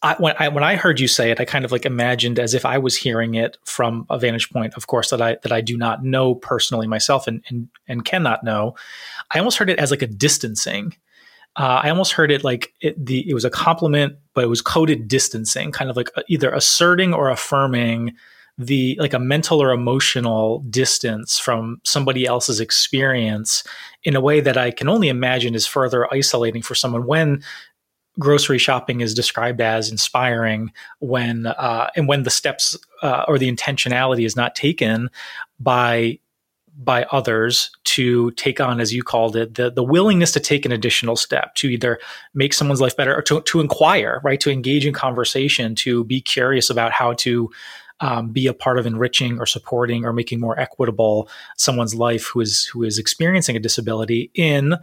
I, 0.04 0.16
when 0.20 0.36
I 0.38 0.48
when 0.50 0.64
I 0.64 0.76
heard 0.76 1.00
you 1.00 1.08
say 1.08 1.32
it, 1.32 1.40
I 1.40 1.46
kind 1.46 1.66
of 1.66 1.72
like 1.72 1.86
imagined 1.86 2.38
as 2.38 2.54
if 2.54 2.66
I 2.66 2.78
was 2.78 2.96
hearing 2.96 3.34
it 3.34 3.58
from 3.66 4.06
a 4.10 4.20
vantage 4.20 4.50
point, 4.52 4.76
of 4.76 4.88
course, 4.88 5.10
that 5.10 5.22
I 5.22 5.38
that 5.42 5.52
I 5.52 5.62
do 5.62 5.76
not 5.76 6.04
know 6.04 6.36
personally 6.36 6.88
myself 6.88 7.28
and 7.28 7.44
and, 7.50 7.68
and 7.88 8.06
cannot 8.06 8.44
know. 8.44 8.76
I 9.32 9.40
almost 9.40 9.58
heard 9.58 9.72
it 9.72 9.80
as 9.80 9.90
like 9.90 10.04
a 10.04 10.08
distancing 10.08 10.94
uh, 11.58 11.82
I 11.84 11.90
almost 11.90 12.12
heard 12.12 12.32
it 12.32 12.44
like 12.44 12.74
it, 12.82 13.04
the 13.04 13.28
it 13.28 13.34
was 13.34 13.44
a 13.44 13.50
compliment, 13.50 14.16
but 14.36 14.44
it 14.44 14.48
was 14.48 14.62
coded 14.62 15.08
distancing, 15.08 15.72
kind 15.72 15.90
of 15.90 15.98
like 15.98 16.12
either 16.28 16.52
asserting 16.52 17.14
or 17.16 17.30
affirming 17.30 18.14
the 18.58 18.98
like 19.00 19.14
a 19.14 19.20
mental 19.20 19.62
or 19.62 19.72
emotional 19.72 20.60
distance 20.70 21.38
from 21.38 21.80
somebody 21.84 22.26
else's 22.26 22.60
experience 22.60 23.64
in 24.04 24.16
a 24.16 24.22
way 24.22 24.40
that 24.40 24.58
I 24.58 24.72
can 24.72 24.90
only 24.90 25.10
imagine 25.10 25.54
is 25.54 25.68
further 25.68 26.12
isolating 26.12 26.62
for 26.62 26.74
someone 26.74 27.06
when 27.06 27.44
grocery 28.20 28.58
shopping 28.58 29.02
is 29.02 29.14
described 29.14 29.62
as 29.62 29.92
inspiring 29.92 30.72
when 31.00 31.46
uh, 31.46 31.90
and 31.96 32.08
when 32.08 32.24
the 32.24 32.32
steps 32.32 32.76
uh, 33.04 33.26
or 33.28 33.38
the 33.38 33.52
intentionality 33.52 34.26
is 34.26 34.36
not 34.36 34.56
taken 34.56 35.10
by 35.60 36.20
by 36.80 37.06
others 37.12 37.72
to 37.84 38.30
take 38.32 38.62
on, 38.62 38.80
as 38.80 38.94
you 38.94 39.02
called 39.02 39.36
it, 39.36 39.56
the, 39.56 39.72
the 39.72 39.84
willingness 39.84 40.32
to 40.32 40.40
take 40.40 40.64
an 40.64 40.72
additional 40.72 41.16
step 41.16 41.56
to 41.56 41.68
either 41.70 42.00
make 42.36 42.54
someone's 42.54 42.82
life 42.82 42.96
better 42.96 43.18
or 43.18 43.22
to, 43.24 43.42
to 43.42 43.60
inquire, 43.60 44.22
right? 44.24 44.40
To 44.42 44.52
engage 44.52 44.86
in 44.86 44.94
conversation, 44.94 45.74
to 45.76 46.04
be 46.04 46.22
curious 46.22 46.70
about 46.70 46.92
how 46.92 47.14
to 47.14 47.50
um, 48.00 48.30
be 48.30 48.48
a 48.48 48.54
part 48.54 48.78
of 48.78 48.86
enriching 48.86 49.40
or 49.40 49.46
supporting 49.46 50.06
or 50.06 50.14
making 50.14 50.40
more 50.40 50.60
equitable 50.60 51.30
someone's 51.58 51.96
life 51.96 52.28
who 52.28 52.42
is 52.42 52.66
who 52.66 52.84
is 52.84 52.98
experiencing 52.98 53.56
a 53.56 53.60
disability 53.60 54.32
in 54.34 54.76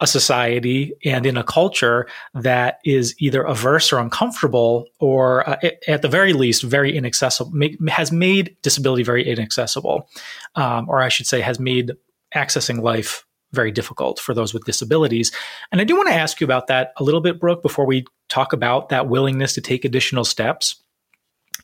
a 0.00 0.06
society 0.06 0.92
and 1.04 1.24
in 1.24 1.36
a 1.36 1.44
culture 1.44 2.06
that 2.34 2.78
is 2.84 3.14
either 3.18 3.42
averse 3.42 3.92
or 3.92 3.98
uncomfortable, 3.98 4.86
or 4.98 5.48
uh, 5.48 5.56
at 5.86 6.02
the 6.02 6.08
very 6.08 6.32
least, 6.32 6.62
very 6.62 6.96
inaccessible, 6.96 7.52
make, 7.52 7.78
has 7.88 8.10
made 8.10 8.56
disability 8.62 9.04
very 9.04 9.26
inaccessible, 9.26 10.08
um, 10.56 10.88
or 10.88 11.00
I 11.00 11.08
should 11.08 11.26
say, 11.26 11.40
has 11.40 11.60
made 11.60 11.92
accessing 12.34 12.82
life 12.82 13.24
very 13.52 13.70
difficult 13.70 14.18
for 14.18 14.34
those 14.34 14.52
with 14.52 14.64
disabilities. 14.64 15.30
And 15.70 15.80
I 15.80 15.84
do 15.84 15.96
want 15.96 16.08
to 16.08 16.14
ask 16.14 16.40
you 16.40 16.44
about 16.44 16.66
that 16.66 16.92
a 16.96 17.04
little 17.04 17.20
bit, 17.20 17.38
Brooke, 17.38 17.62
before 17.62 17.86
we 17.86 18.04
talk 18.28 18.52
about 18.52 18.88
that 18.88 19.08
willingness 19.08 19.54
to 19.54 19.60
take 19.60 19.84
additional 19.84 20.24
steps. 20.24 20.82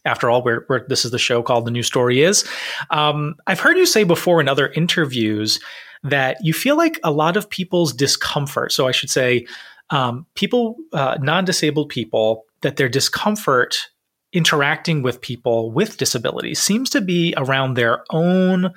After 0.04 0.30
all, 0.30 0.42
we're, 0.42 0.64
we're, 0.68 0.86
this 0.88 1.04
is 1.04 1.10
the 1.10 1.18
show 1.18 1.42
called 1.42 1.66
The 1.66 1.70
New 1.70 1.82
Story 1.82 2.22
Is. 2.22 2.48
Um, 2.90 3.34
I've 3.46 3.60
heard 3.60 3.76
you 3.76 3.86
say 3.86 4.04
before 4.04 4.40
in 4.40 4.48
other 4.48 4.68
interviews 4.68 5.60
that 6.02 6.38
you 6.42 6.54
feel 6.54 6.76
like 6.76 6.98
a 7.04 7.10
lot 7.10 7.36
of 7.36 7.50
people's 7.50 7.92
discomfort, 7.92 8.72
so 8.72 8.88
I 8.88 8.92
should 8.92 9.10
say, 9.10 9.46
um, 9.90 10.24
people, 10.34 10.76
uh, 10.92 11.18
non 11.20 11.44
disabled 11.44 11.90
people, 11.90 12.44
that 12.62 12.76
their 12.76 12.88
discomfort 12.88 13.90
interacting 14.32 15.02
with 15.02 15.20
people 15.20 15.70
with 15.72 15.96
disabilities 15.96 16.60
seems 16.60 16.88
to 16.90 17.00
be 17.00 17.34
around 17.36 17.74
their 17.74 18.04
own 18.10 18.72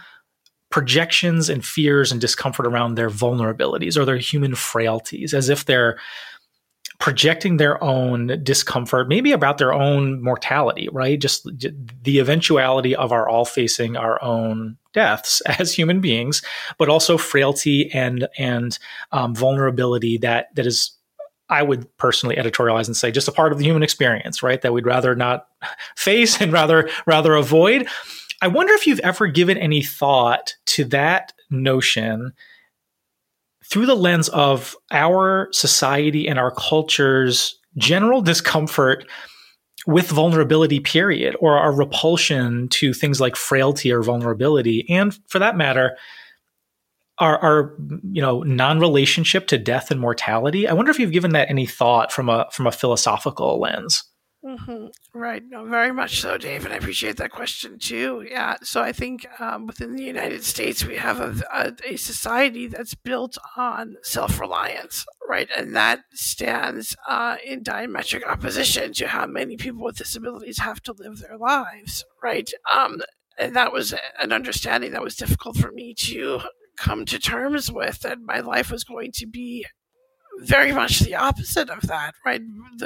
projections 0.71 1.49
and 1.49 1.63
fears 1.63 2.11
and 2.11 2.19
discomfort 2.19 2.65
around 2.65 2.95
their 2.95 3.09
vulnerabilities 3.09 3.95
or 3.95 4.05
their 4.05 4.17
human 4.17 4.55
frailties, 4.55 5.33
as 5.33 5.47
if 5.47 5.65
they're 5.65 5.99
projecting 7.03 7.57
their 7.57 7.83
own 7.83 8.39
discomfort, 8.43 9.09
maybe 9.09 9.33
about 9.33 9.57
their 9.57 9.73
own 9.73 10.23
mortality, 10.23 10.87
right? 10.93 11.19
Just 11.19 11.45
the 12.01 12.17
eventuality 12.19 12.95
of 12.95 13.11
our 13.11 13.27
all 13.27 13.43
facing 13.43 13.97
our 13.97 14.23
own 14.23 14.77
deaths 14.93 15.41
as 15.59 15.73
human 15.73 15.99
beings, 15.99 16.41
but 16.77 16.87
also 16.87 17.17
frailty 17.17 17.91
and 17.93 18.29
and 18.37 18.79
um, 19.11 19.35
vulnerability 19.35 20.17
that 20.19 20.55
that 20.55 20.65
is. 20.65 20.97
I 21.49 21.61
would 21.61 21.85
personally 21.97 22.37
editorialize 22.37 22.87
and 22.87 22.95
say 22.95 23.11
just 23.11 23.27
a 23.27 23.33
part 23.33 23.51
of 23.51 23.59
the 23.59 23.65
human 23.65 23.83
experience, 23.83 24.41
right? 24.41 24.61
That 24.61 24.71
we'd 24.71 24.85
rather 24.85 25.13
not 25.13 25.47
face 25.97 26.39
and 26.39 26.53
rather 26.53 26.89
rather 27.05 27.35
avoid. 27.35 27.85
I 28.41 28.47
wonder 28.47 28.71
if 28.75 28.87
you've 28.87 29.01
ever 29.01 29.27
given 29.27 29.57
any 29.57 29.83
thought 29.83 30.55
to 30.67 30.85
that 30.85 31.33
notion 31.49 32.31
through 33.69 33.85
the 33.85 33.95
lens 33.95 34.29
of 34.29 34.75
our 34.91 35.49
society 35.51 36.27
and 36.27 36.39
our 36.39 36.51
culture's 36.51 37.59
general 37.77 38.21
discomfort 38.21 39.05
with 39.85 40.09
vulnerability 40.09 40.79
period 40.79 41.35
or 41.39 41.57
our 41.57 41.73
repulsion 41.73 42.67
to 42.69 42.93
things 42.93 43.19
like 43.19 43.35
frailty 43.35 43.91
or 43.91 44.01
vulnerability 44.01 44.85
and 44.89 45.19
for 45.27 45.39
that 45.39 45.57
matter 45.57 45.97
our, 47.19 47.37
our 47.39 47.75
you 48.11 48.21
know 48.21 48.41
non-relationship 48.43 49.47
to 49.47 49.57
death 49.57 49.91
and 49.91 49.99
mortality. 49.99 50.67
I 50.67 50.73
wonder 50.73 50.91
if 50.91 50.99
you've 50.99 51.11
given 51.11 51.31
that 51.33 51.49
any 51.49 51.65
thought 51.65 52.11
from 52.11 52.27
a 52.27 52.47
from 52.51 52.65
a 52.65 52.71
philosophical 52.71 53.59
lens 53.59 54.03
Mm-hmm. 54.43 54.87
Right. 55.17 55.41
No, 55.47 55.65
very 55.65 55.93
much 55.93 56.19
so, 56.19 56.37
Dave. 56.37 56.65
And 56.65 56.73
I 56.73 56.77
appreciate 56.77 57.15
that 57.17 57.31
question 57.31 57.79
too. 57.79 58.25
Yeah. 58.29 58.55
So 58.61 58.81
I 58.81 58.91
think 58.91 59.25
um, 59.39 59.67
within 59.67 59.95
the 59.95 60.03
United 60.03 60.43
States, 60.43 60.85
we 60.85 60.97
have 60.97 61.21
a, 61.21 61.41
a, 61.53 61.93
a 61.93 61.95
society 61.95 62.67
that's 62.67 62.93
built 62.93 63.37
on 63.55 63.95
self 64.01 64.41
reliance, 64.41 65.05
right? 65.29 65.47
And 65.57 65.73
that 65.77 66.01
stands 66.13 66.93
uh, 67.07 67.37
in 67.45 67.63
diametric 67.63 68.27
opposition 68.27 68.91
to 68.93 69.07
how 69.07 69.25
many 69.27 69.55
people 69.55 69.83
with 69.85 69.97
disabilities 69.97 70.59
have 70.59 70.81
to 70.83 70.93
live 70.93 71.19
their 71.19 71.37
lives, 71.37 72.03
right? 72.21 72.49
Um, 72.69 73.01
and 73.39 73.55
that 73.55 73.71
was 73.71 73.93
an 74.19 74.33
understanding 74.33 74.91
that 74.91 75.03
was 75.03 75.15
difficult 75.15 75.55
for 75.55 75.71
me 75.71 75.93
to 75.99 76.41
come 76.77 77.05
to 77.05 77.17
terms 77.17 77.71
with 77.71 78.01
that 78.01 78.19
my 78.19 78.39
life 78.41 78.71
was 78.71 78.83
going 78.83 79.11
to 79.13 79.25
be 79.25 79.65
very 80.39 80.71
much 80.71 80.99
the 80.99 81.15
opposite 81.15 81.69
of 81.69 81.81
that, 81.81 82.15
right? 82.25 82.41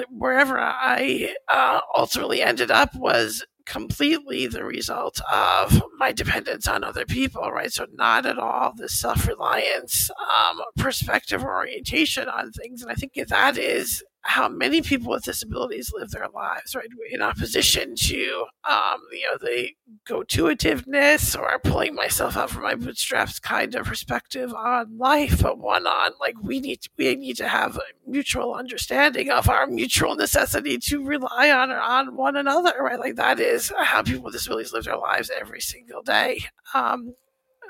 Wherever 0.09 0.59
I 0.59 1.33
uh, 1.47 1.81
ultimately 1.95 2.41
ended 2.41 2.71
up 2.71 2.93
was 2.95 3.45
completely 3.65 4.47
the 4.47 4.63
result 4.63 5.19
of 5.31 5.83
my 5.97 6.11
dependence 6.11 6.67
on 6.67 6.83
other 6.83 7.05
people, 7.05 7.51
right? 7.51 7.71
So 7.71 7.85
not 7.93 8.25
at 8.25 8.39
all 8.39 8.73
the 8.75 8.87
self-reliance 8.87 10.09
um, 10.09 10.61
perspective 10.77 11.43
or 11.43 11.55
orientation 11.55 12.29
on 12.29 12.51
things. 12.51 12.81
And 12.81 12.91
I 12.91 12.95
think 12.95 13.13
that 13.15 13.57
is 13.57 14.03
how 14.27 14.49
many 14.49 14.81
people 14.81 15.09
with 15.11 15.23
disabilities 15.23 15.93
live 15.93 16.11
their 16.11 16.27
lives, 16.35 16.75
right? 16.75 16.89
In 17.11 17.21
opposition 17.21 17.95
to, 17.95 18.45
um, 18.69 18.99
you 19.13 19.23
know, 19.23 19.37
the 19.39 19.69
go-to-ativeness 20.05 21.39
or 21.39 21.57
pulling 21.59 21.95
myself 21.95 22.35
out 22.35 22.49
from 22.49 22.63
my 22.63 22.75
bootstraps 22.75 23.39
kind 23.39 23.73
of 23.73 23.85
perspective 23.85 24.53
on 24.53 24.97
life, 24.97 25.41
but 25.41 25.59
one 25.59 25.87
on 25.87 26.11
like 26.19 26.35
we 26.43 26.59
need 26.59 26.81
to, 26.81 26.89
we 26.97 27.15
need 27.15 27.37
to 27.37 27.47
have 27.47 27.77
a 27.77 27.81
mutual 28.05 28.53
understanding 28.53 29.31
of 29.31 29.47
our 29.47 29.65
mutual 29.65 30.15
necessity 30.15 30.77
to 30.77 31.05
rely 31.05 31.49
on 31.49 31.71
on 31.71 32.17
one 32.17 32.35
another, 32.35 32.73
right? 32.81 32.99
Like 32.99 33.15
that 33.15 33.39
is 33.39 33.71
how 33.77 34.03
people 34.03 34.23
with 34.23 34.33
disabilities 34.33 34.73
live 34.73 34.83
their 34.83 34.97
lives 34.97 35.31
every 35.39 35.61
single 35.61 36.01
day. 36.01 36.43
Um, 36.73 37.15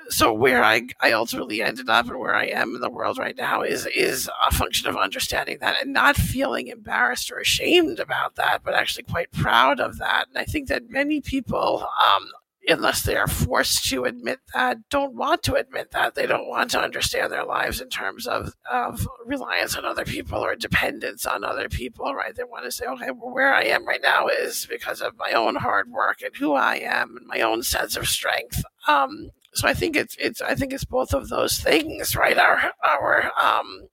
so 0.10 0.34
where 0.34 0.64
I, 0.64 0.88
I 1.02 1.12
ultimately 1.12 1.62
ended 1.62 1.90
up 1.90 2.08
and 2.08 2.20
where 2.20 2.36
I 2.36 2.46
am 2.46 2.76
in 2.76 2.82
the 2.82 2.90
world 2.90 3.18
right 3.18 3.36
now 3.38 3.62
is 3.62 3.86
is 3.88 4.30
a 4.48 4.54
function 4.54 4.88
of 4.88 4.98
understanding 4.98 5.58
that 5.60 5.82
and 5.82 5.94
not 5.94 6.16
feeling 6.16 6.68
embarrassed 6.68 7.32
or 7.32 7.40
ashamed 7.40 8.00
about 8.00 8.36
that, 8.36 8.62
but 8.64 8.74
actually 8.74 9.04
quite 9.04 9.32
proud 9.32 9.80
of 9.80 9.98
that. 10.00 10.28
And 10.30 10.38
I 10.38 10.46
think 10.46 10.68
that 10.70 10.90
many 10.90 11.22
people, 11.22 11.88
um, 12.06 12.28
unless 12.68 13.02
they 13.02 13.16
are 13.16 13.28
forced 13.28 13.86
to 13.90 14.04
admit 14.04 14.40
that, 14.54 14.90
don't 14.90 15.16
want 15.16 15.44
to 15.44 15.56
admit 15.56 15.92
that. 15.92 16.16
They 16.16 16.26
don't 16.26 16.50
want 16.50 16.72
to 16.72 16.82
understand 16.82 17.32
their 17.32 17.46
lives 17.46 17.80
in 17.80 17.90
terms 17.90 18.28
of, 18.28 18.54
of 18.70 19.08
reliance 19.26 19.76
on 19.76 19.86
other 19.86 20.06
people 20.06 20.40
or 20.40 20.56
dependence 20.56 21.26
on 21.26 21.44
other 21.44 21.70
people, 21.70 22.14
right? 22.14 22.36
They 22.36 22.44
want 22.44 22.66
to 22.66 22.72
say, 22.72 22.86
okay, 22.86 23.12
well, 23.12 23.34
where 23.34 23.54
I 23.54 23.64
am 23.64 23.88
right 23.88 24.02
now 24.02 24.28
is 24.28 24.68
because 24.70 25.02
of 25.02 25.18
my 25.18 25.32
own 25.32 25.56
hard 25.56 25.90
work 25.90 26.22
and 26.22 26.36
who 26.36 26.54
I 26.54 26.76
am 26.76 27.16
and 27.18 27.28
my 27.28 27.42
own 27.42 27.64
sense 27.64 27.96
of 27.96 28.08
strength. 28.08 28.64
Um, 28.88 29.32
so 29.58 29.68
I 29.68 29.74
think 29.74 29.96
it's 29.96 30.16
it's 30.20 30.42
I 30.42 30.56
think 30.56 30.74
it's 30.74 30.86
both 30.86 31.14
of 31.14 31.30
those 31.30 31.58
things, 31.60 32.16
right? 32.16 32.38
Our 32.38 32.72
our 32.84 33.32
um, 33.42 33.88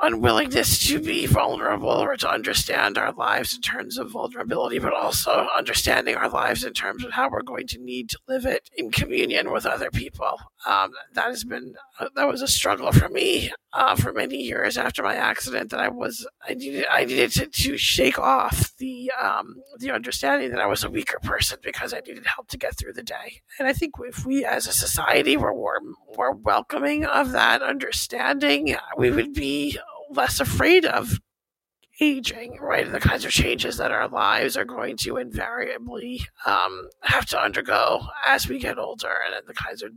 unwillingness 0.00 0.86
to 0.88 0.98
be 0.98 1.26
vulnerable 1.26 1.88
or 1.88 2.16
to 2.16 2.30
understand 2.30 2.98
our 2.98 3.12
lives 3.12 3.54
in 3.54 3.60
terms 3.60 3.98
of 3.98 4.10
vulnerability, 4.10 4.78
but 4.78 4.92
also 4.92 5.46
understanding 5.56 6.14
our 6.14 6.28
lives 6.28 6.64
in 6.64 6.72
terms 6.72 7.04
of 7.04 7.12
how 7.12 7.28
we're 7.28 7.42
going 7.42 7.66
to 7.66 7.78
need 7.78 8.08
to 8.10 8.18
live 8.26 8.46
it 8.46 8.68
in 8.76 8.90
communion 8.90 9.52
with 9.52 9.66
other 9.66 9.90
people. 9.90 10.38
Um, 10.66 10.92
that 11.14 11.26
has 11.26 11.44
been 11.44 11.74
uh, 11.98 12.08
that 12.14 12.28
was 12.28 12.42
a 12.42 12.48
struggle 12.48 12.92
for 12.92 13.08
me 13.08 13.52
uh, 13.72 13.96
for 13.96 14.12
many 14.12 14.36
years 14.36 14.78
after 14.78 15.02
my 15.02 15.14
accident. 15.14 15.70
That 15.70 15.80
I 15.80 15.88
was 15.88 16.26
I 16.48 16.54
needed 16.54 16.86
I 16.90 17.04
needed 17.04 17.32
to, 17.32 17.46
to 17.46 17.76
shake 17.76 18.18
off 18.18 18.72
the 18.78 19.10
um, 19.20 19.56
the 19.78 19.90
understanding 19.90 20.50
that 20.50 20.60
I 20.60 20.66
was 20.66 20.84
a 20.84 20.90
weaker 20.90 21.18
person 21.22 21.58
because 21.62 21.92
I 21.92 22.00
needed 22.00 22.26
help 22.26 22.48
to 22.48 22.58
get 22.58 22.76
through 22.76 22.94
the 22.94 23.02
day. 23.02 23.42
And 23.58 23.68
I 23.68 23.72
think 23.72 23.94
if 24.00 24.24
we 24.24 24.44
as 24.44 24.66
a 24.66 24.72
society 24.72 25.36
were 25.36 25.54
more, 25.54 25.80
more 26.16 26.32
welcoming 26.32 27.04
of 27.04 27.32
that 27.32 27.62
understanding, 27.62 28.76
we 28.96 29.10
would 29.10 29.34
be 29.34 29.78
less 30.14 30.40
afraid 30.40 30.84
of 30.84 31.18
aging, 32.00 32.58
right? 32.60 32.84
And 32.84 32.94
the 32.94 33.00
kinds 33.00 33.24
of 33.24 33.30
changes 33.30 33.76
that 33.76 33.92
our 33.92 34.08
lives 34.08 34.56
are 34.56 34.64
going 34.64 34.96
to 34.98 35.18
invariably 35.18 36.26
um, 36.46 36.88
have 37.02 37.26
to 37.26 37.40
undergo 37.40 38.02
as 38.26 38.48
we 38.48 38.58
get 38.58 38.78
older, 38.78 39.12
and 39.26 39.46
the 39.46 39.54
kinds 39.54 39.82
of 39.82 39.92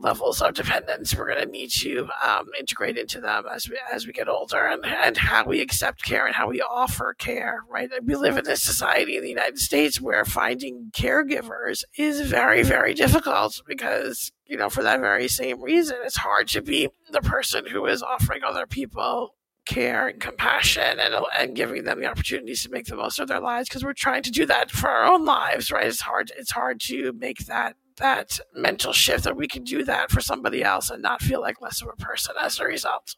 levels 0.00 0.40
of 0.40 0.54
dependence 0.54 1.14
we're 1.14 1.26
going 1.26 1.44
to 1.44 1.50
need 1.50 1.70
to 1.70 2.08
um, 2.26 2.46
integrate 2.58 2.96
into 2.96 3.20
them 3.20 3.44
as 3.52 3.68
we 3.68 3.78
as 3.92 4.06
we 4.06 4.12
get 4.12 4.28
older, 4.28 4.64
and 4.66 4.84
and 4.86 5.16
how 5.16 5.44
we 5.44 5.60
accept 5.60 6.02
care 6.02 6.26
and 6.26 6.34
how 6.34 6.48
we 6.48 6.60
offer 6.62 7.14
care, 7.18 7.62
right? 7.68 7.90
we 8.04 8.14
live 8.14 8.38
in 8.38 8.48
a 8.48 8.56
society 8.56 9.16
in 9.16 9.22
the 9.22 9.28
United 9.28 9.58
States 9.58 10.00
where 10.00 10.24
finding 10.24 10.90
caregivers 10.92 11.84
is 11.98 12.20
very 12.22 12.62
very 12.62 12.94
difficult 12.94 13.60
because 13.66 14.32
you 14.46 14.56
know 14.56 14.70
for 14.70 14.82
that 14.82 15.00
very 15.00 15.28
same 15.28 15.60
reason 15.60 15.96
it's 16.04 16.16
hard 16.16 16.48
to 16.48 16.62
be 16.62 16.88
the 17.10 17.20
person 17.20 17.66
who 17.66 17.84
is 17.86 18.02
offering 18.02 18.42
other 18.44 18.66
people 18.66 19.34
care 19.70 20.08
and 20.08 20.20
compassion 20.20 20.98
and, 20.98 21.14
and 21.38 21.54
giving 21.54 21.84
them 21.84 22.00
the 22.00 22.10
opportunities 22.10 22.64
to 22.64 22.70
make 22.70 22.86
the 22.86 22.96
most 22.96 23.20
of 23.20 23.28
their 23.28 23.38
lives 23.38 23.68
because 23.68 23.84
we're 23.84 23.92
trying 23.92 24.22
to 24.22 24.30
do 24.32 24.44
that 24.44 24.68
for 24.68 24.90
our 24.90 25.04
own 25.04 25.24
lives 25.24 25.70
right? 25.70 25.86
It's 25.86 26.00
hard 26.00 26.32
it's 26.36 26.50
hard 26.50 26.80
to 26.82 27.12
make 27.12 27.46
that 27.46 27.76
that 27.98 28.40
mental 28.52 28.92
shift 28.92 29.24
that 29.24 29.36
we 29.36 29.46
can 29.46 29.62
do 29.62 29.84
that 29.84 30.10
for 30.10 30.20
somebody 30.20 30.64
else 30.64 30.90
and 30.90 31.02
not 31.02 31.22
feel 31.22 31.40
like 31.40 31.60
less 31.60 31.80
of 31.82 31.88
a 31.88 31.96
person 31.96 32.34
as 32.40 32.58
a 32.58 32.64
result 32.64 33.14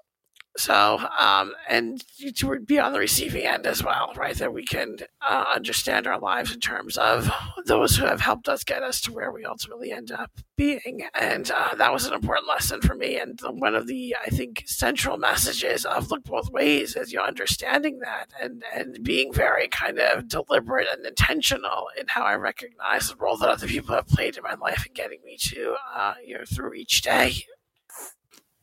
so, 0.57 1.01
um, 1.19 1.53
and 1.67 2.05
to 2.37 2.61
be 2.61 2.79
on 2.79 2.93
the 2.93 2.99
receiving 2.99 3.47
end 3.47 3.67
as 3.67 3.83
well, 3.83 4.13
right? 4.17 4.37
That 4.37 4.53
we 4.53 4.65
can 4.65 4.99
uh, 5.27 5.47
understand 5.55 6.07
our 6.07 6.19
lives 6.19 6.53
in 6.53 6.61
terms 6.61 6.99
of 6.99 7.31
those 7.65 7.97
who 7.97 8.05
have 8.05 8.21
helped 8.21 8.49
us 8.49 8.63
get 8.63 8.83
us 8.83 9.01
to 9.03 9.13
where 9.13 9.33
we 9.33 9.47
ultimately 9.47 9.93
end 9.93 10.13
up 10.13 10.31
being. 10.57 11.07
And 11.19 11.51
uh, 11.51 11.75
that 11.77 11.93
was 11.93 12.07
an 12.07 12.13
important 12.13 12.49
lesson 12.49 12.83
for 12.83 12.95
me. 12.95 13.19
And 13.19 13.41
one 13.43 13.75
of 13.75 13.87
the, 13.87 14.15
I 14.25 14.29
think, 14.29 14.65
central 14.67 15.17
messages 15.17 15.87
of 15.87 16.11
Look 16.11 16.25
Both 16.25 16.51
Ways 16.51 16.97
is 16.97 17.13
you 17.13 17.21
understanding 17.21 18.01
that 18.01 18.31
and, 18.41 18.63
and 18.75 19.03
being 19.03 19.33
very 19.33 19.69
kind 19.69 19.99
of 19.99 20.29
deliberate 20.29 20.89
and 20.93 21.07
intentional 21.07 21.87
in 21.99 22.07
how 22.09 22.25
I 22.25 22.35
recognize 22.35 23.09
the 23.09 23.17
role 23.17 23.39
that 23.39 23.49
other 23.49 23.67
people 23.67 23.95
have 23.95 24.07
played 24.07 24.37
in 24.37 24.43
my 24.43 24.55
life 24.55 24.85
and 24.85 24.95
getting 24.95 25.21
me 25.25 25.39
to, 25.39 25.77
uh, 25.95 26.15
you 26.25 26.35
know, 26.35 26.45
through 26.45 26.75
each 26.75 27.01
day 27.01 27.47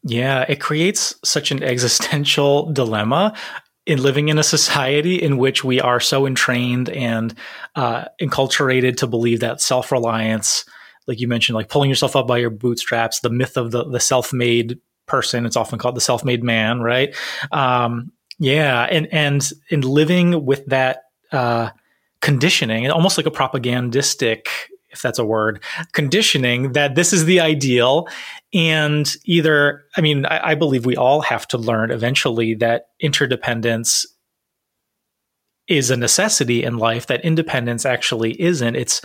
yeah, 0.03 0.45
it 0.47 0.61
creates 0.61 1.15
such 1.23 1.51
an 1.51 1.63
existential 1.63 2.71
dilemma 2.73 3.35
in 3.85 4.01
living 4.01 4.29
in 4.29 4.37
a 4.37 4.43
society 4.43 5.15
in 5.15 5.37
which 5.37 5.63
we 5.63 5.81
are 5.81 5.99
so 5.99 6.25
entrained 6.25 6.89
and 6.89 7.33
uh, 7.75 8.05
enculturated 8.21 8.97
to 8.97 9.07
believe 9.07 9.39
that 9.39 9.61
self 9.61 9.91
reliance, 9.91 10.63
like 11.07 11.19
you 11.19 11.27
mentioned, 11.27 11.55
like 11.55 11.69
pulling 11.69 11.89
yourself 11.89 12.15
up 12.15 12.27
by 12.27 12.37
your 12.37 12.51
bootstraps, 12.51 13.21
the 13.21 13.29
myth 13.29 13.57
of 13.57 13.71
the, 13.71 13.83
the 13.85 13.99
self 13.99 14.31
made 14.31 14.79
person, 15.07 15.45
it's 15.45 15.57
often 15.57 15.79
called 15.79 15.95
the 15.95 16.01
self 16.01 16.23
made 16.23 16.43
man, 16.43 16.81
right? 16.81 17.15
Um, 17.51 18.11
yeah, 18.37 18.83
and, 18.83 19.11
and 19.11 19.49
in 19.69 19.81
living 19.81 20.45
with 20.45 20.65
that 20.67 21.03
uh, 21.31 21.71
conditioning, 22.21 22.89
almost 22.91 23.17
like 23.17 23.25
a 23.25 23.31
propagandistic 23.31 24.47
if 24.91 25.01
that's 25.01 25.19
a 25.19 25.25
word, 25.25 25.61
conditioning 25.93 26.73
that 26.73 26.95
this 26.95 27.13
is 27.13 27.25
the 27.25 27.39
ideal. 27.39 28.07
And 28.53 29.11
either, 29.25 29.83
I 29.95 30.01
mean, 30.01 30.25
I, 30.25 30.51
I, 30.51 30.55
believe 30.55 30.85
we 30.85 30.95
all 30.95 31.21
have 31.21 31.47
to 31.49 31.57
learn 31.57 31.91
eventually 31.91 32.55
that 32.55 32.87
interdependence 32.99 34.05
is 35.67 35.91
a 35.91 35.97
necessity 35.97 36.63
in 36.63 36.77
life, 36.77 37.07
that 37.07 37.23
independence 37.23 37.85
actually 37.85 38.39
isn't. 38.41 38.75
It's, 38.75 39.01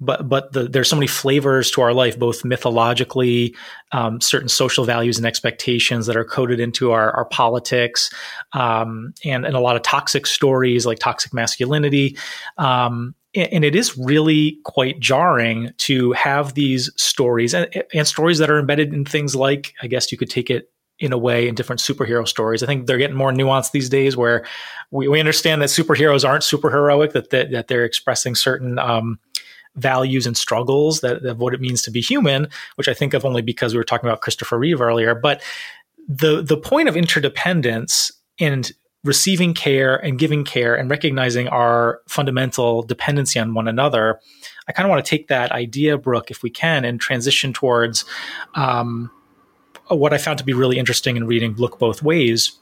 but 0.00 0.28
but 0.28 0.52
the, 0.52 0.64
there's 0.64 0.88
so 0.88 0.96
many 0.96 1.06
flavors 1.06 1.70
to 1.72 1.82
our 1.82 1.92
life, 1.92 2.18
both 2.18 2.42
mythologically, 2.42 3.54
um, 3.92 4.20
certain 4.20 4.48
social 4.48 4.84
values 4.84 5.18
and 5.18 5.26
expectations 5.26 6.06
that 6.06 6.16
are 6.16 6.24
coded 6.24 6.58
into 6.58 6.92
our, 6.92 7.12
our 7.12 7.26
politics, 7.26 8.10
um, 8.54 9.12
and 9.24 9.44
and 9.44 9.54
a 9.54 9.60
lot 9.60 9.76
of 9.76 9.82
toxic 9.82 10.26
stories 10.26 10.86
like 10.86 10.98
toxic 10.98 11.34
masculinity. 11.34 12.16
Um, 12.56 13.14
and 13.34 13.64
it 13.64 13.76
is 13.76 13.96
really 13.96 14.58
quite 14.64 14.98
jarring 14.98 15.72
to 15.78 16.12
have 16.12 16.54
these 16.54 16.90
stories 16.96 17.54
and, 17.54 17.68
and, 17.94 18.08
stories 18.08 18.38
that 18.38 18.50
are 18.50 18.58
embedded 18.58 18.92
in 18.92 19.04
things 19.04 19.36
like 19.36 19.74
i 19.82 19.86
guess 19.86 20.10
you 20.10 20.18
could 20.18 20.30
take 20.30 20.50
it 20.50 20.70
in 21.00 21.12
a 21.12 21.18
way 21.18 21.48
in 21.48 21.54
different 21.54 21.80
superhero 21.80 22.28
stories. 22.28 22.62
I 22.62 22.66
think 22.66 22.86
they're 22.86 22.98
getting 22.98 23.16
more 23.16 23.32
nuanced 23.32 23.72
these 23.72 23.88
days 23.88 24.18
where 24.18 24.44
we, 24.90 25.08
we 25.08 25.18
understand 25.18 25.62
that 25.62 25.70
superheroes 25.70 26.28
aren't 26.28 26.44
super 26.44 26.70
heroic 26.70 27.14
that, 27.14 27.30
that, 27.30 27.50
that 27.52 27.68
they're 27.68 27.86
expressing 27.86 28.34
certain 28.34 28.78
um, 28.78 29.18
values 29.76 30.26
and 30.26 30.36
struggles 30.36 31.00
that, 31.00 31.24
of 31.24 31.38
what 31.38 31.54
it 31.54 31.60
means 31.60 31.80
to 31.80 31.90
be 31.90 32.00
human 32.00 32.48
which 32.74 32.88
i 32.88 32.94
think 32.94 33.14
of 33.14 33.24
only 33.24 33.40
because 33.40 33.72
we 33.72 33.78
were 33.78 33.84
talking 33.84 34.08
about 34.08 34.20
christopher 34.20 34.58
reeve 34.58 34.80
earlier. 34.80 35.14
But 35.14 35.42
the 36.08 36.42
the 36.42 36.56
point 36.56 36.88
of 36.88 36.96
interdependence 36.96 38.10
and 38.40 38.72
receiving 39.04 39.54
care 39.54 39.96
and 39.96 40.18
giving 40.18 40.44
care 40.44 40.74
and 40.74 40.90
recognizing 40.90 41.48
our 41.48 42.00
fundamental 42.06 42.82
dependency 42.82 43.38
on 43.38 43.54
one 43.54 43.66
another, 43.66 44.20
I 44.68 44.72
kind 44.72 44.86
of 44.86 44.90
want 44.90 45.04
to 45.04 45.08
take 45.08 45.28
that 45.28 45.52
idea, 45.52 45.96
Brooke, 45.96 46.30
if 46.30 46.42
we 46.42 46.50
can, 46.50 46.84
and 46.84 47.00
transition 47.00 47.52
towards 47.52 48.04
um, 48.54 49.10
what 49.88 50.12
I 50.12 50.18
found 50.18 50.38
to 50.38 50.44
be 50.44 50.52
really 50.52 50.78
interesting 50.78 51.16
in 51.16 51.26
reading 51.26 51.54
Look 51.54 51.78
Both 51.78 52.02
Ways. 52.02 52.52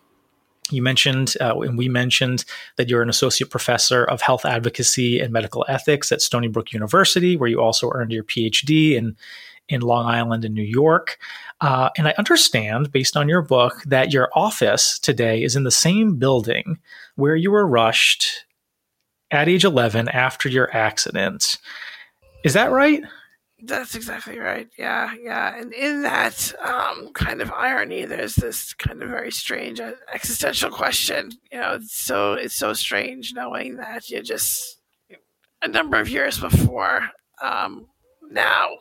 You 0.70 0.82
mentioned, 0.82 1.34
uh, 1.40 1.58
and 1.60 1.78
we 1.78 1.88
mentioned, 1.88 2.44
that 2.76 2.88
you're 2.88 3.02
an 3.02 3.08
associate 3.08 3.50
professor 3.50 4.04
of 4.04 4.20
health 4.20 4.44
advocacy 4.44 5.18
and 5.18 5.32
medical 5.32 5.64
ethics 5.68 6.12
at 6.12 6.20
Stony 6.20 6.46
Brook 6.46 6.72
University, 6.72 7.36
where 7.36 7.48
you 7.48 7.60
also 7.60 7.90
earned 7.92 8.12
your 8.12 8.24
PhD 8.24 8.94
in 8.94 9.16
in 9.68 9.82
Long 9.82 10.06
Island 10.06 10.44
in 10.44 10.54
New 10.54 10.62
York. 10.62 11.18
Uh, 11.60 11.90
and 11.96 12.06
I 12.06 12.14
understand, 12.18 12.92
based 12.92 13.16
on 13.16 13.28
your 13.28 13.42
book, 13.42 13.82
that 13.86 14.12
your 14.12 14.30
office 14.34 14.98
today 14.98 15.42
is 15.42 15.56
in 15.56 15.64
the 15.64 15.70
same 15.70 16.16
building 16.16 16.78
where 17.16 17.34
you 17.34 17.50
were 17.50 17.66
rushed 17.66 18.44
at 19.30 19.48
age 19.48 19.64
11 19.64 20.08
after 20.08 20.48
your 20.48 20.74
accident. 20.74 21.58
Is 22.44 22.54
that 22.54 22.70
right? 22.70 23.02
That's 23.60 23.96
exactly 23.96 24.38
right. 24.38 24.68
Yeah, 24.78 25.12
yeah. 25.20 25.58
And 25.58 25.72
in 25.72 26.02
that 26.02 26.54
um, 26.62 27.12
kind 27.12 27.42
of 27.42 27.50
irony, 27.50 28.04
there's 28.04 28.36
this 28.36 28.72
kind 28.74 29.02
of 29.02 29.08
very 29.08 29.32
strange 29.32 29.80
uh, 29.80 29.92
existential 30.14 30.70
question. 30.70 31.32
You 31.50 31.58
know, 31.58 31.74
it's 31.74 31.92
so 31.92 32.34
it's 32.34 32.54
so 32.54 32.72
strange 32.72 33.32
knowing 33.34 33.76
that 33.76 34.08
you 34.10 34.22
just 34.22 34.78
a 35.60 35.66
number 35.66 35.98
of 35.98 36.08
years 36.08 36.38
before 36.38 37.10
um, 37.42 37.88
now 38.30 38.76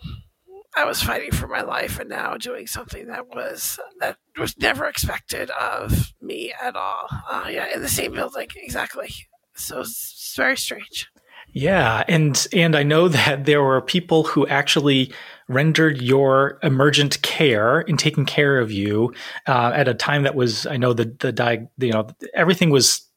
I 0.75 0.86
was 0.86 1.01
fighting 1.01 1.32
for 1.32 1.47
my 1.47 1.62
life 1.62 1.99
and 1.99 2.10
now 2.10 2.38
doing 2.38 2.67
something 2.67 3.08
that 3.08 3.27
was 3.27 3.80
that 3.99 4.17
was 4.38 4.58
never 4.58 4.86
expected 4.86 5.49
of 5.51 6.13
me 6.21 6.53
at 6.62 6.75
all. 6.75 7.08
Uh, 7.30 7.47
yeah, 7.49 7.73
in 7.73 7.82
the 7.82 7.89
same 7.89 8.13
building, 8.13 8.47
exactly. 8.56 9.10
So 9.56 9.82
it's 9.82 10.34
very 10.36 10.58
strange. 10.58 11.08
Yeah, 11.53 12.03
and 12.08 12.47
and 12.53 12.75
I 12.75 12.84
know 12.84 13.08
that 13.08 13.45
there 13.45 13.63
were 13.63 13.82
people 13.82 14.23
who 14.23 14.45
actually 14.47 15.12
rendered 15.47 16.01
your 16.01 16.60
emergent 16.62 17.21
care 17.21 17.82
in 17.82 17.97
taking 17.97 18.25
care 18.25 18.60
of 18.60 18.71
you 18.71 19.13
uh, 19.47 19.71
at 19.73 19.88
a 19.88 19.93
time 19.93 20.23
that 20.23 20.36
was 20.36 20.65
I 20.65 20.77
know 20.77 20.93
the 20.93 21.15
the 21.19 21.32
di- 21.32 21.67
you 21.80 21.91
know 21.91 22.08
everything 22.36 22.69
was 22.69 23.08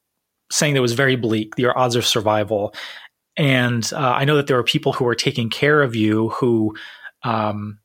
saying 0.51 0.75
that 0.75 0.81
was 0.81 0.95
very 0.95 1.17
bleak 1.17 1.55
your 1.57 1.77
odds 1.79 1.97
of 1.97 2.07
survival 2.07 2.75
and 3.37 3.91
uh, 3.95 3.99
I 3.99 4.25
know 4.25 4.37
that 4.37 4.49
there 4.49 4.57
were 4.57 4.65
people 4.65 4.93
who 4.93 5.05
were 5.05 5.15
taking 5.15 5.49
care 5.49 5.83
of 5.83 5.95
you 5.95 6.31
who 6.31 6.75
um, 7.25 7.79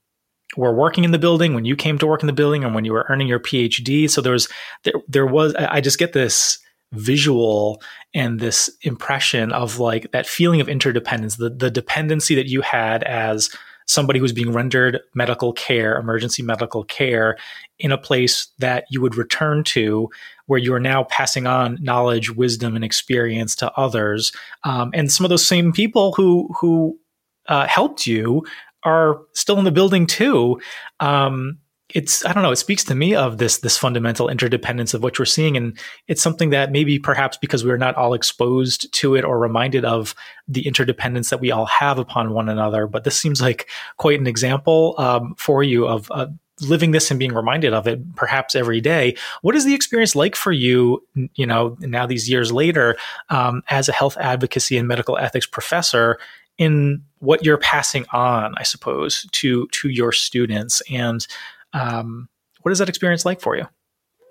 were 0.58 0.74
working 0.74 1.04
in 1.04 1.12
the 1.12 1.20
building 1.20 1.54
when 1.54 1.66
you 1.66 1.76
came 1.76 1.98
to 1.98 2.08
work 2.08 2.22
in 2.22 2.28
the 2.28 2.34
building 2.34 2.64
and 2.64 2.76
when 2.76 2.86
you 2.86 2.94
were 2.94 3.06
earning 3.10 3.28
your 3.28 3.40
PhD. 3.40 4.10
So 4.10 4.22
there 4.22 4.34
was 4.34 4.48
there, 4.84 4.94
there 5.08 5.26
was 5.26 5.56
I 5.56 5.82
just 5.82 6.00
get 6.00 6.14
this 6.14 6.60
visual 6.94 7.82
and 8.14 8.40
this 8.40 8.70
impression 8.82 9.52
of 9.52 9.80
like 9.80 10.12
that 10.12 10.28
feeling 10.28 10.62
of 10.62 10.70
interdependence, 10.70 11.38
the 11.38 11.50
the 11.50 11.72
dependency 11.72 12.36
that 12.36 12.48
you 12.48 12.62
had 12.62 13.04
as 13.04 13.50
somebody 13.88 14.18
who's 14.20 14.32
being 14.32 14.52
rendered 14.52 15.00
medical 15.14 15.54
care, 15.54 15.98
emergency 15.98 16.42
medical 16.42 16.84
care 16.84 17.38
in 17.78 17.92
a 17.92 17.98
place 17.98 18.48
that 18.58 18.86
you 18.90 19.00
would 19.00 19.16
return 19.16 19.64
to 19.64 20.10
where 20.48 20.60
you 20.60 20.74
are 20.74 20.80
now 20.80 21.04
passing 21.04 21.46
on 21.46 21.78
knowledge, 21.82 22.32
wisdom, 22.32 22.76
and 22.76 22.84
experience 22.84 23.56
to 23.56 23.72
others. 23.74 24.32
Um, 24.64 24.90
and 24.94 25.12
some 25.12 25.24
of 25.24 25.30
those 25.30 25.46
same 25.46 25.72
people 25.72 26.14
who 26.14 26.50
who 26.60 27.00
uh, 27.48 27.68
helped 27.68 28.08
you 28.08 28.44
are 28.86 29.22
still 29.34 29.58
in 29.58 29.66
the 29.66 29.72
building 29.72 30.08
too. 30.08 30.62
Um, 31.00 31.58
it's 31.94 32.26
I 32.26 32.34
don't 32.34 32.44
know. 32.44 32.52
It 32.52 32.58
speaks 32.58 32.84
to 32.86 32.96
me 32.96 33.16
of 33.16 33.38
this 33.38 33.60
this 33.60 33.78
fundamental 33.78 34.28
interdependence 34.28 34.94
of 34.94 35.04
what 35.04 35.20
we're 35.20 35.26
seeing, 35.26 35.56
and 35.56 35.78
it's 36.08 36.22
something 36.22 36.50
that 36.50 36.72
maybe 36.72 36.98
perhaps 36.98 37.38
because 37.38 37.64
we're 37.64 37.78
not 37.78 37.96
all 37.96 38.14
exposed 38.14 38.92
to 38.94 39.16
it 39.16 39.24
or 39.24 39.40
reminded 39.40 39.86
of 39.86 40.16
the 40.48 40.66
interdependence 40.66 41.30
that 41.30 41.40
we 41.40 41.52
all 41.52 41.66
have 41.66 42.00
upon 42.00 42.34
one 42.34 42.50
another. 42.50 42.88
But 42.88 43.04
this 43.04 43.20
seems 43.20 43.42
like 43.42 43.70
quite 43.98 44.20
an 44.20 44.28
example 44.28 44.96
um, 44.98 45.36
for 45.38 45.64
you 45.64 45.88
of. 45.88 46.12
Uh, 46.12 46.28
living 46.62 46.92
this 46.92 47.12
and 47.12 47.20
being 47.20 47.34
reminded 47.34 47.74
of 47.74 47.86
it 47.86 48.16
perhaps 48.16 48.56
every 48.56 48.80
day 48.80 49.14
what 49.42 49.56
is 49.56 49.66
the 49.66 49.74
experience 49.74 50.16
like 50.16 50.38
for 50.38 50.54
you 50.54 51.06
you 51.34 51.46
know 51.46 51.76
now 51.82 52.06
these 52.06 52.30
years 52.30 52.50
later 52.50 52.96
um, 53.30 53.62
as 53.70 53.90
a 53.90 53.92
health 53.92 54.16
advocacy 54.22 54.78
and 54.78 54.88
medical 54.88 55.18
ethics 55.18 55.46
professor 55.46 56.18
in 56.58 57.04
what 57.20 57.44
you're 57.44 57.58
passing 57.58 58.06
on, 58.14 58.54
I 58.58 58.64
suppose, 58.64 59.28
to 59.34 59.68
to 59.68 59.90
your 59.90 60.12
students. 60.12 60.82
And 60.92 61.26
um, 61.74 62.30
what 62.62 62.72
is 62.72 62.80
that 62.80 62.90
experience 62.90 63.26
like 63.26 63.42
for 63.42 63.56
you? 63.56 63.68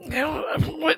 You 0.01 0.11
know, 0.11 0.45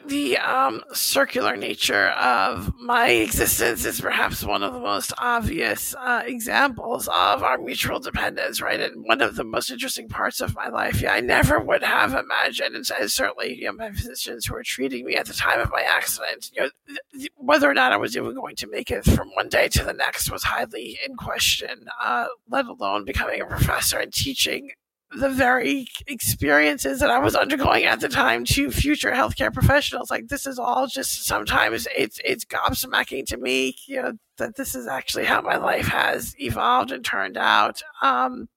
the 0.07 0.39
um, 0.39 0.83
circular 0.93 1.57
nature 1.57 2.09
of 2.09 2.73
my 2.81 3.09
existence 3.09 3.85
is 3.85 4.01
perhaps 4.01 4.43
one 4.43 4.63
of 4.63 4.73
the 4.73 4.81
most 4.81 5.13
obvious 5.19 5.95
uh, 5.95 6.23
examples 6.25 7.07
of 7.09 7.43
our 7.43 7.59
mutual 7.59 8.01
dependence, 8.01 8.61
right? 8.61 8.81
And 8.81 9.05
one 9.05 9.21
of 9.21 9.37
the 9.37 9.45
most 9.45 9.71
interesting 9.71 10.09
parts 10.09 10.41
of 10.41 10.55
my 10.55 10.69
life. 10.69 11.01
Yeah, 11.01 11.13
I 11.13 11.21
never 11.21 11.61
would 11.61 11.83
have 11.83 12.15
imagined, 12.15 12.75
and 12.75 12.87
certainly 12.87 13.55
you 13.55 13.67
know, 13.67 13.73
my 13.75 13.91
physicians 13.93 14.47
who 14.47 14.55
were 14.55 14.63
treating 14.63 15.05
me 15.05 15.15
at 15.17 15.27
the 15.27 15.35
time 15.35 15.61
of 15.61 15.71
my 15.71 15.83
accident, 15.83 16.51
you 16.55 16.63
know, 16.63 16.71
th- 16.87 16.99
th- 17.13 17.31
whether 17.37 17.71
or 17.71 17.75
not 17.75 17.93
I 17.93 17.97
was 17.99 18.17
even 18.17 18.35
going 18.35 18.57
to 18.57 18.67
make 18.67 18.91
it 18.91 19.05
from 19.05 19.29
one 19.35 19.49
day 19.49 19.69
to 19.69 19.85
the 19.85 19.93
next 19.93 20.31
was 20.31 20.45
highly 20.45 20.99
in 21.07 21.17
question, 21.17 21.87
uh, 22.03 22.27
let 22.49 22.67
alone 22.67 23.05
becoming 23.05 23.41
a 23.41 23.47
professor 23.47 23.99
and 23.99 24.13
teaching 24.13 24.71
the 25.17 25.31
very 25.31 25.87
experiences 26.07 27.01
that 27.01 27.11
I 27.11 27.19
was 27.19 27.35
undergoing 27.35 27.85
at 27.85 28.01
the 28.01 28.09
time 28.09 28.45
to 28.47 28.71
future 28.71 29.11
healthcare 29.11 29.53
professionals. 29.53 30.11
Like 30.11 30.29
this 30.29 30.47
is 30.47 30.59
all 30.59 30.87
just 30.87 31.27
sometimes 31.27 31.89
it's 31.97 32.21
it's 32.25 32.45
gobsmacking 32.45 33.27
to 33.27 33.37
me, 33.37 33.77
you 33.87 34.03
know, 34.03 34.13
that 34.39 34.57
this 34.57 34.75
is 34.75 34.87
actually 34.87 35.25
how 35.25 35.41
my 35.41 35.57
life 35.57 35.87
has 35.87 36.35
evolved 36.39 36.93
and 36.93 37.05
turned 37.05 37.37
out. 37.37 37.83
Um, 38.03 38.49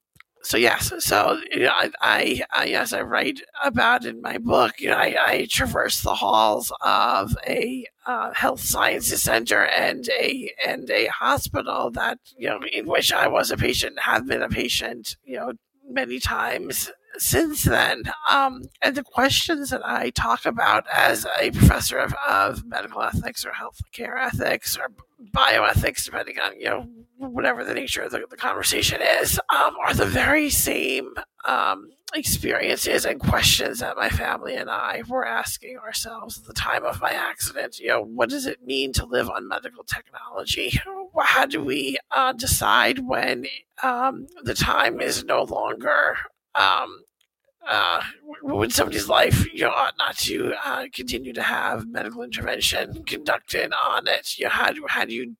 so 0.42 0.56
yes, 0.56 0.92
so 1.04 1.38
you 1.52 1.64
know, 1.64 1.72
I, 1.72 1.90
I, 2.00 2.42
I 2.50 2.66
as 2.68 2.92
I 2.92 3.02
write 3.02 3.40
about 3.62 4.06
in 4.06 4.22
my 4.22 4.38
book, 4.38 4.80
you 4.80 4.88
know, 4.88 4.96
I, 4.96 5.16
I 5.24 5.46
traverse 5.50 6.02
the 6.02 6.14
halls 6.14 6.72
of 6.80 7.36
a 7.46 7.84
uh, 8.06 8.32
health 8.34 8.60
sciences 8.60 9.22
center 9.22 9.66
and 9.66 10.08
a 10.18 10.50
and 10.66 10.88
a 10.90 11.06
hospital 11.06 11.90
that 11.92 12.18
you 12.38 12.48
know 12.48 12.60
in 12.72 12.86
which 12.86 13.12
I 13.12 13.28
was 13.28 13.50
a 13.50 13.56
patient, 13.56 13.98
have 14.00 14.26
been 14.26 14.42
a 14.42 14.48
patient, 14.48 15.16
you 15.24 15.36
know, 15.36 15.52
many 15.90 16.18
times 16.18 16.90
since 17.18 17.64
then. 17.64 18.04
Um, 18.30 18.62
and 18.82 18.96
the 18.96 19.02
questions 19.02 19.70
that 19.70 19.84
I 19.84 20.10
talk 20.10 20.46
about 20.46 20.86
as 20.92 21.26
a 21.38 21.50
professor 21.50 21.98
of, 21.98 22.14
of 22.28 22.64
medical 22.64 23.02
ethics 23.02 23.44
or 23.44 23.52
healthcare 23.52 24.18
ethics 24.18 24.76
or 24.76 24.90
bioethics, 25.32 26.04
depending 26.04 26.38
on 26.38 26.58
you 26.58 26.66
know 26.66 26.88
whatever 27.18 27.64
the 27.64 27.74
nature 27.74 28.02
of 28.02 28.12
the, 28.12 28.24
the 28.30 28.36
conversation 28.36 29.00
is, 29.20 29.38
um, 29.50 29.74
are 29.84 29.94
the 29.94 30.06
very 30.06 30.48
same 30.50 31.14
um, 31.44 31.90
experiences 32.14 33.04
and 33.04 33.20
questions 33.20 33.80
that 33.80 33.96
my 33.96 34.08
family 34.08 34.54
and 34.54 34.70
I 34.70 35.02
were 35.08 35.26
asking 35.26 35.78
ourselves 35.78 36.38
at 36.38 36.44
the 36.44 36.52
time 36.52 36.84
of 36.84 37.00
my 37.00 37.10
accident. 37.10 37.78
You 37.78 37.88
know, 37.88 38.02
what 38.02 38.30
does 38.30 38.46
it 38.46 38.64
mean 38.64 38.92
to 38.94 39.06
live 39.06 39.30
on 39.30 39.48
medical 39.48 39.84
technology? 39.84 40.80
How 41.18 41.46
do 41.46 41.62
we 41.62 41.98
uh, 42.10 42.32
decide 42.32 43.00
when 43.00 43.46
um, 43.82 44.26
the 44.42 44.54
time 44.54 45.00
is 45.00 45.24
no 45.24 45.44
longer 45.44 46.16
um, 46.54 47.04
uh, 47.68 48.02
when 48.42 48.70
somebody's 48.70 49.08
life, 49.08 49.46
you 49.52 49.62
know, 49.62 49.70
ought 49.70 49.94
not 49.98 50.16
to 50.16 50.54
uh, 50.64 50.86
continue 50.92 51.32
to 51.32 51.42
have 51.42 51.86
medical 51.86 52.22
intervention 52.22 53.04
conducted 53.04 53.72
on 53.88 54.08
it. 54.08 54.38
You 54.38 54.46
know, 54.46 54.50
how 54.50 54.72
do 54.72 54.86
how 54.88 55.04
do 55.04 55.14
you 55.14 55.36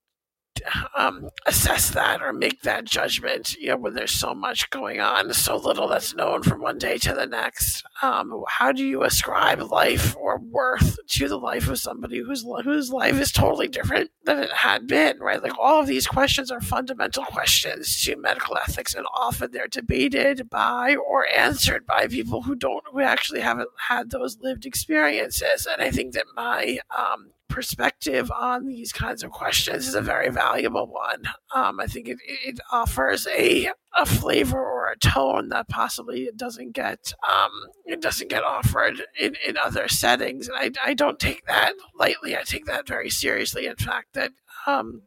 um, 0.97 1.31
assess 1.47 1.91
that 1.91 2.23
or 2.23 2.33
make 2.33 2.63
that 2.63 2.85
judgment, 2.85 3.55
you 3.57 3.69
know, 3.69 3.77
when 3.77 3.95
there's 3.95 4.11
so 4.13 4.35
much 4.35 4.71
going 4.71 5.01
on, 5.01 5.33
so 5.33 5.57
little 5.57 5.89
that's 5.89 6.15
known 6.15 6.43
from 6.43 6.61
one 6.61 6.79
day 6.79 6.99
to 6.99 7.15
the 7.15 7.27
next. 7.27 7.85
Um, 8.03 8.45
how 8.49 8.73
do 8.73 8.85
you 8.85 9.03
ascribe 9.03 9.61
life 9.61 10.17
or 10.17 10.39
worth 10.39 10.99
to 11.07 11.29
the 11.29 11.37
life 11.37 11.69
of 11.69 11.79
somebody 11.79 12.19
whose 12.19 12.45
whose 12.65 12.91
life 12.91 13.21
is 13.21 13.33
totally 13.33 13.69
different 13.69 14.11
than 14.25 14.39
it 14.39 14.53
had 14.53 14.87
been, 14.87 15.19
right? 15.19 15.43
Like 15.43 15.59
all 15.59 15.81
of 15.81 15.87
these 15.87 16.07
questions 16.07 16.51
are 16.51 16.61
fundamental 16.61 17.25
questions 17.25 18.03
to 18.05 18.17
medical 18.17 18.57
ethics, 18.57 18.95
and 18.95 19.07
often 19.15 19.51
they're 19.53 19.69
debated 19.69 20.49
by 20.51 20.97
or 20.97 21.27
answered 21.29 21.87
by 21.87 22.07
people 22.07 22.43
who 22.43 22.55
don't, 22.55 22.85
who 22.93 23.01
actually 23.01 23.41
haven't 23.41 23.71
had 23.89 24.11
those 24.11 24.39
lived 24.41 24.67
experiences. 24.67 25.67
And 25.71 25.83
I 25.83 25.91
think 25.91 26.15
that 26.15 26.27
my 26.35 26.79
um, 26.97 27.33
perspective 27.51 28.31
on 28.31 28.67
these 28.67 28.93
kinds 28.93 29.23
of 29.23 29.31
questions 29.31 29.87
is 29.87 29.95
a 29.95 30.01
very 30.01 30.31
valuable 30.31 30.87
one. 30.87 31.25
Um, 31.55 31.81
I 31.81 31.87
think 31.87 32.09
it, 32.09 32.19
it 32.27 32.61
offers 32.73 33.27
a 33.27 33.71
a 33.97 34.07
flavor 34.07 34.59
or 34.59 34.87
a 34.89 34.99
tone 34.99 35.49
that 35.49 35.69
possibly 35.69 36.23
it 36.23 36.37
doesn't 36.37 36.73
get 36.73 37.13
um, 37.29 37.51
it 37.85 38.01
doesn't 38.01 38.31
get 38.31 38.45
offered 38.45 39.03
in, 39.19 39.37
in 39.47 39.57
other 39.59 39.89
settings, 39.89 40.49
and 40.49 40.57
I, 40.57 40.71
I 40.91 40.95
don't 40.95 41.19
take 41.19 41.45
that 41.47 41.75
lightly. 41.99 42.37
I 42.37 42.43
take 42.43 42.67
that 42.67 42.87
very 42.87 43.11
seriously. 43.11 43.67
In 43.67 43.77
fact, 43.77 44.15
that 44.15 44.33
um, 44.67 45.03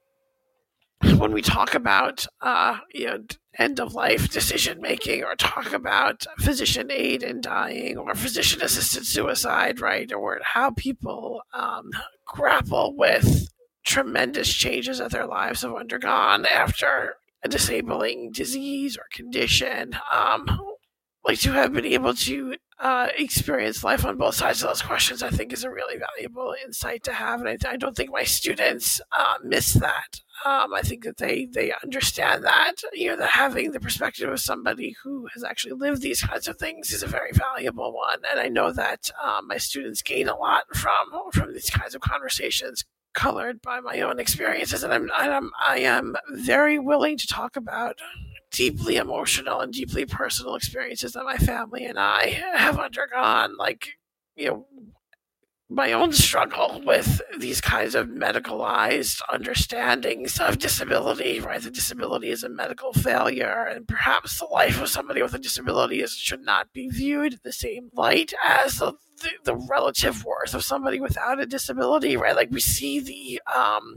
when 1.24 1.32
we 1.32 1.42
talk 1.42 1.74
about 1.74 2.28
uh, 2.42 2.80
you 2.94 3.06
know 3.06 3.18
end 3.58 3.80
of 3.80 3.94
life 3.94 4.30
decision 4.30 4.82
making 4.82 5.24
or 5.24 5.36
talk 5.36 5.72
about 5.72 6.26
physician 6.40 6.92
aid 6.92 7.24
in 7.24 7.40
dying 7.40 7.98
or 7.98 8.14
physician 8.14 8.62
assisted 8.62 9.06
suicide, 9.06 9.80
right? 9.80 10.12
Or 10.12 10.42
how 10.44 10.72
people 10.72 11.42
um, 11.54 11.92
grapple 12.26 12.94
with 12.98 13.48
tremendous 13.86 14.54
changes 14.54 14.98
that 14.98 15.12
their 15.12 15.26
lives 15.26 15.62
have 15.62 15.74
undergone 15.74 16.46
after 16.46 17.16
a 17.42 17.48
disabling 17.48 18.34
disease 18.34 18.98
or 18.98 19.06
condition. 19.14 19.96
Um, 20.12 20.46
like 21.26 21.40
to 21.40 21.52
have 21.54 21.74
been 21.74 21.86
able 21.86 22.14
to 22.14 22.56
uh, 22.80 23.08
experience 23.18 23.84
life 23.84 24.06
on 24.06 24.18
both 24.18 24.36
sides 24.36 24.62
of 24.62 24.70
those 24.70 24.82
questions, 24.82 25.24
I 25.24 25.30
think 25.30 25.54
is 25.54 25.64
a 25.64 25.70
really 25.70 25.98
valuable 25.98 26.54
insight 26.66 27.04
to 27.04 27.14
have, 27.14 27.42
and 27.42 27.50
I, 27.66 27.72
I 27.72 27.78
don't 27.78 27.96
think 27.96 28.12
my 28.12 28.24
students 28.24 29.00
uh, 29.18 29.36
miss 29.44 29.74
that. 29.74 30.20
Um, 30.46 30.74
I 30.74 30.82
think 30.82 31.06
that 31.06 31.18
they 31.18 31.46
they 31.46 31.72
understand 31.82 32.44
that 32.44 32.76
you 32.92 33.10
know 33.10 33.16
that 33.18 33.30
having 33.30 33.72
the 33.72 33.80
perspective 33.80 34.30
of 34.30 34.40
somebody 34.40 34.96
who 35.04 35.28
has 35.34 35.44
actually 35.44 35.74
lived 35.74 36.02
these 36.02 36.22
kinds 36.22 36.48
of 36.50 36.58
things 36.58 36.92
is 36.92 37.04
a 37.04 37.08
very 37.08 37.32
valuable 37.32 37.94
one, 37.94 38.20
and 38.30 38.40
I 38.40 38.50
know 38.50 38.74
that 38.74 39.10
um, 39.24 39.48
my 39.48 39.58
students 39.58 40.02
gain 40.02 40.28
a 40.28 40.36
lot 40.36 40.64
from 40.76 41.32
from 41.32 41.54
these 41.54 41.70
kinds 41.70 41.96
of 41.96 42.02
conversations 42.02 42.84
colored 43.14 43.62
by 43.62 43.80
my 43.80 44.02
own 44.02 44.20
experiences, 44.20 44.84
and 44.84 44.92
I'm, 44.92 45.10
I'm 45.16 45.52
I 45.66 45.78
am 45.80 46.16
very 46.32 46.80
willing 46.80 47.18
to 47.18 47.28
talk 47.28 47.56
about 47.56 48.00
deeply 48.54 48.96
emotional 48.96 49.60
and 49.60 49.74
deeply 49.74 50.06
personal 50.06 50.56
experiences 50.56 51.14
that 51.14 51.26
my 51.26 51.38
family 51.38 51.86
and 51.86 52.00
I 52.00 52.42
have 52.56 52.80
undergone, 52.80 53.58
like 53.58 53.90
you 54.36 54.48
know 54.48 54.68
my 55.70 55.92
own 55.92 56.12
struggle 56.14 56.82
with 56.86 57.20
these 57.40 57.60
kinds 57.60 57.96
of 57.96 58.08
medicalized 58.08 59.22
understandings 59.32 60.40
of 60.40 60.60
disability, 60.60 61.40
right? 61.40 61.62
The 61.62 61.72
disability 61.72 62.30
is 62.30 62.44
a 62.44 62.50
medical 62.50 62.94
failure, 62.94 63.66
and 63.70 63.88
perhaps 63.88 64.38
the 64.38 64.46
life 64.46 64.80
of 64.80 64.90
somebody 64.90 65.24
with 65.24 65.34
a 65.34 65.40
disability 65.40 66.02
is, 66.02 66.14
should 66.14 66.42
not 66.42 66.72
be 66.74 66.90
viewed 66.90 67.34
in 67.34 67.40
the 67.44 67.52
same 67.54 67.90
light 67.94 68.34
as 68.46 68.78
the, 68.78 68.94
the, 69.22 69.30
the 69.46 69.56
relative 69.56 70.24
worth 70.24 70.54
of 70.54 70.64
somebody 70.64 71.00
without 71.00 71.42
a 71.42 71.46
disability, 71.48 72.18
right? 72.18 72.36
Like 72.36 72.52
we 72.52 72.60
see 72.60 73.00
the 73.00 73.42
um, 73.52 73.96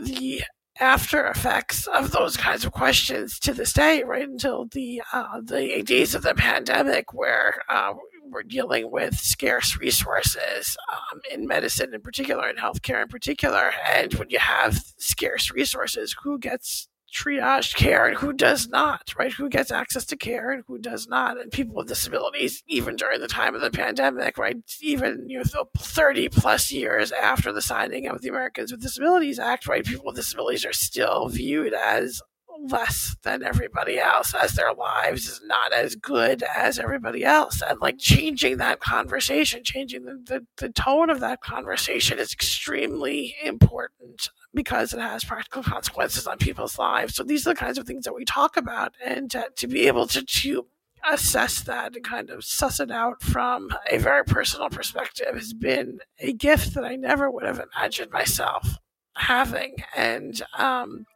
the 0.00 0.42
after 0.80 1.26
effects 1.26 1.86
of 1.88 2.12
those 2.12 2.36
kinds 2.36 2.64
of 2.64 2.72
questions 2.72 3.38
to 3.40 3.52
this 3.52 3.72
day, 3.72 4.02
right 4.04 4.28
until 4.28 4.66
the 4.66 5.02
uh, 5.12 5.40
the 5.42 5.82
days 5.82 6.14
of 6.14 6.22
the 6.22 6.34
pandemic, 6.34 7.12
where 7.12 7.62
uh, 7.68 7.94
we're 8.30 8.42
dealing 8.42 8.90
with 8.90 9.16
scarce 9.16 9.78
resources 9.78 10.76
um, 10.92 11.20
in 11.32 11.46
medicine 11.46 11.94
in 11.94 12.00
particular, 12.00 12.48
in 12.48 12.56
healthcare 12.56 13.02
in 13.02 13.08
particular. 13.08 13.72
And 13.86 14.14
when 14.14 14.30
you 14.30 14.38
have 14.38 14.78
scarce 14.98 15.50
resources, 15.50 16.14
who 16.22 16.38
gets 16.38 16.88
triage 17.12 17.74
care 17.74 18.06
and 18.06 18.16
who 18.16 18.32
does 18.32 18.68
not, 18.68 19.14
right? 19.18 19.32
Who 19.32 19.48
gets 19.48 19.70
access 19.70 20.04
to 20.06 20.16
care 20.16 20.50
and 20.50 20.64
who 20.66 20.78
does 20.78 21.08
not? 21.08 21.40
And 21.40 21.50
people 21.50 21.74
with 21.74 21.88
disabilities, 21.88 22.62
even 22.66 22.96
during 22.96 23.20
the 23.20 23.28
time 23.28 23.54
of 23.54 23.60
the 23.60 23.70
pandemic, 23.70 24.38
right? 24.38 24.56
Even, 24.80 25.28
you 25.28 25.38
know, 25.38 25.68
30 25.76 26.28
plus 26.28 26.70
years 26.70 27.12
after 27.12 27.52
the 27.52 27.62
signing 27.62 28.06
of 28.08 28.20
the 28.20 28.28
Americans 28.28 28.70
with 28.70 28.82
Disabilities 28.82 29.38
Act, 29.38 29.66
right? 29.66 29.84
People 29.84 30.06
with 30.06 30.16
disabilities 30.16 30.64
are 30.64 30.72
still 30.72 31.28
viewed 31.28 31.72
as 31.72 32.20
less 32.60 33.16
than 33.22 33.42
everybody 33.42 33.98
else, 33.98 34.34
as 34.34 34.54
their 34.54 34.72
lives 34.74 35.28
is 35.28 35.40
not 35.44 35.72
as 35.72 35.94
good 35.94 36.42
as 36.42 36.78
everybody 36.78 37.24
else. 37.24 37.62
And 37.62 37.78
like 37.80 37.98
changing 37.98 38.56
that 38.56 38.80
conversation, 38.80 39.62
changing 39.64 40.04
the, 40.04 40.22
the, 40.26 40.46
the 40.56 40.68
tone 40.72 41.10
of 41.10 41.20
that 41.20 41.40
conversation 41.40 42.18
is 42.18 42.32
extremely 42.32 43.36
important 43.42 44.30
because 44.58 44.92
it 44.92 44.98
has 44.98 45.22
practical 45.22 45.62
consequences 45.62 46.26
on 46.26 46.36
people's 46.36 46.80
lives. 46.80 47.14
So 47.14 47.22
these 47.22 47.46
are 47.46 47.50
the 47.54 47.60
kinds 47.60 47.78
of 47.78 47.86
things 47.86 48.04
that 48.04 48.14
we 48.16 48.24
talk 48.24 48.56
about. 48.56 48.92
And 49.06 49.30
to, 49.30 49.46
to 49.54 49.68
be 49.68 49.86
able 49.86 50.08
to, 50.08 50.20
to 50.20 50.66
assess 51.08 51.60
that 51.60 51.94
and 51.94 52.04
kind 52.04 52.28
of 52.28 52.44
suss 52.44 52.80
it 52.80 52.90
out 52.90 53.22
from 53.22 53.70
a 53.88 53.98
very 53.98 54.24
personal 54.24 54.68
perspective 54.68 55.32
has 55.32 55.52
been 55.52 56.00
a 56.18 56.32
gift 56.32 56.74
that 56.74 56.84
I 56.84 56.96
never 56.96 57.30
would 57.30 57.44
have 57.44 57.62
imagined 57.72 58.10
myself 58.10 58.78
having. 59.14 59.76
And 59.96 60.42
um, 60.58 61.06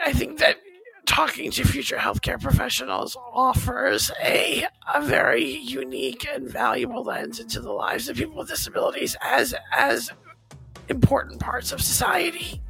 I 0.00 0.12
think 0.12 0.38
that 0.38 0.58
talking 1.04 1.50
to 1.50 1.64
future 1.64 1.96
healthcare 1.96 2.40
professionals 2.40 3.16
offers 3.32 4.12
a, 4.22 4.68
a 4.94 5.02
very 5.02 5.44
unique 5.44 6.28
and 6.32 6.48
valuable 6.48 7.02
lens 7.02 7.40
into 7.40 7.60
the 7.60 7.72
lives 7.72 8.08
of 8.08 8.16
people 8.16 8.36
with 8.36 8.48
disabilities 8.48 9.16
as 9.20 9.52
as 9.72 10.12
important 10.88 11.40
parts 11.40 11.72
of 11.72 11.80
society. 11.80 12.60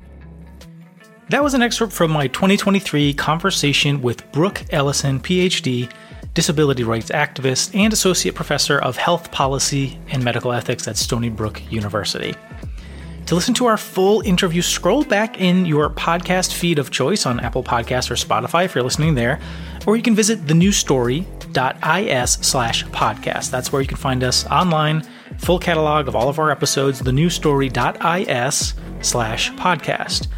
That 1.30 1.42
was 1.42 1.54
an 1.54 1.62
excerpt 1.62 1.92
from 1.92 2.10
my 2.10 2.26
2023 2.28 3.14
conversation 3.14 4.02
with 4.02 4.30
Brooke 4.30 4.62
Ellison, 4.70 5.20
PhD, 5.20 5.90
disability 6.34 6.84
rights 6.84 7.10
activist, 7.10 7.74
and 7.74 7.94
associate 7.94 8.34
professor 8.34 8.78
of 8.78 8.98
health 8.98 9.32
policy 9.32 9.98
and 10.08 10.22
medical 10.22 10.52
ethics 10.52 10.86
at 10.86 10.98
Stony 10.98 11.30
Brook 11.30 11.62
University. 11.72 12.34
To 13.26 13.34
listen 13.34 13.54
to 13.54 13.64
our 13.64 13.78
full 13.78 14.20
interview, 14.20 14.60
scroll 14.60 15.02
back 15.02 15.40
in 15.40 15.64
your 15.64 15.88
podcast 15.88 16.52
feed 16.52 16.78
of 16.78 16.90
choice 16.90 17.24
on 17.24 17.40
Apple 17.40 17.64
Podcasts 17.64 18.10
or 18.10 18.16
Spotify 18.16 18.66
if 18.66 18.74
you're 18.74 18.84
listening 18.84 19.14
there, 19.14 19.40
or 19.86 19.96
you 19.96 20.02
can 20.02 20.14
visit 20.14 20.46
thenewstory.is 20.46 22.30
slash 22.46 22.84
podcast. 22.86 23.50
That's 23.50 23.72
where 23.72 23.80
you 23.80 23.88
can 23.88 23.96
find 23.96 24.22
us 24.22 24.46
online, 24.48 25.04
full 25.38 25.58
catalog 25.58 26.06
of 26.06 26.14
all 26.14 26.28
of 26.28 26.38
our 26.38 26.50
episodes, 26.50 27.00
thenewstory.is 27.00 28.74
slash 29.00 29.52
podcast. 29.52 30.28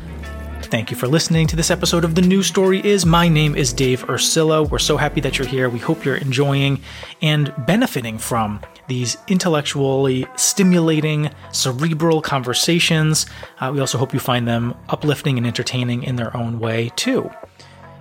Thank 0.68 0.90
you 0.90 0.96
for 0.96 1.06
listening 1.06 1.46
to 1.46 1.54
this 1.54 1.70
episode 1.70 2.04
of 2.04 2.16
The 2.16 2.22
New 2.22 2.42
Story 2.42 2.84
Is. 2.84 3.06
My 3.06 3.28
name 3.28 3.54
is 3.54 3.72
Dave 3.72 4.04
Ursillo. 4.08 4.68
We're 4.68 4.80
so 4.80 4.96
happy 4.96 5.20
that 5.20 5.38
you're 5.38 5.46
here. 5.46 5.68
We 5.68 5.78
hope 5.78 6.04
you're 6.04 6.16
enjoying 6.16 6.82
and 7.22 7.54
benefiting 7.68 8.18
from 8.18 8.60
these 8.88 9.16
intellectually 9.28 10.26
stimulating, 10.34 11.30
cerebral 11.52 12.20
conversations. 12.20 13.26
Uh, 13.60 13.70
we 13.72 13.78
also 13.78 13.96
hope 13.96 14.12
you 14.12 14.18
find 14.18 14.48
them 14.48 14.74
uplifting 14.88 15.38
and 15.38 15.46
entertaining 15.46 16.02
in 16.02 16.16
their 16.16 16.36
own 16.36 16.58
way, 16.58 16.90
too. 16.96 17.30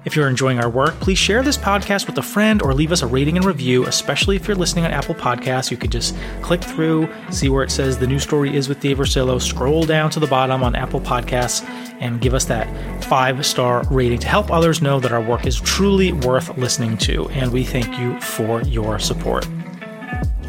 If 0.05 0.15
you're 0.15 0.29
enjoying 0.29 0.59
our 0.59 0.69
work, 0.69 0.93
please 0.99 1.17
share 1.17 1.41
this 1.41 1.57
podcast 1.57 2.05
with 2.05 2.17
a 2.19 2.21
friend 2.21 2.61
or 2.61 2.75
leave 2.75 2.91
us 2.91 3.01
a 3.01 3.07
rating 3.07 3.37
and 3.37 3.45
review, 3.45 3.85
especially 3.87 4.35
if 4.35 4.47
you're 4.47 4.55
listening 4.55 4.85
on 4.85 4.91
Apple 4.91 5.15
Podcasts. 5.15 5.71
You 5.71 5.77
could 5.77 5.91
just 5.91 6.15
click 6.43 6.63
through, 6.63 7.09
see 7.31 7.49
where 7.49 7.63
it 7.63 7.71
says 7.71 7.97
the 7.97 8.05
new 8.05 8.19
story 8.19 8.55
is 8.55 8.69
with 8.69 8.79
Dave 8.79 8.97
Ursillo, 8.97 9.41
scroll 9.41 9.83
down 9.83 10.11
to 10.11 10.19
the 10.19 10.27
bottom 10.27 10.63
on 10.63 10.75
Apple 10.75 11.01
Podcasts, 11.01 11.67
and 11.99 12.21
give 12.21 12.35
us 12.35 12.45
that 12.45 13.03
five 13.03 13.43
star 13.45 13.83
rating 13.89 14.19
to 14.19 14.27
help 14.27 14.51
others 14.51 14.81
know 14.81 14.99
that 14.99 15.11
our 15.11 15.21
work 15.21 15.47
is 15.47 15.59
truly 15.59 16.13
worth 16.13 16.55
listening 16.55 16.97
to. 16.99 17.27
And 17.29 17.51
we 17.51 17.63
thank 17.63 17.97
you 17.97 18.19
for 18.21 18.61
your 18.61 18.99
support. 18.99 19.47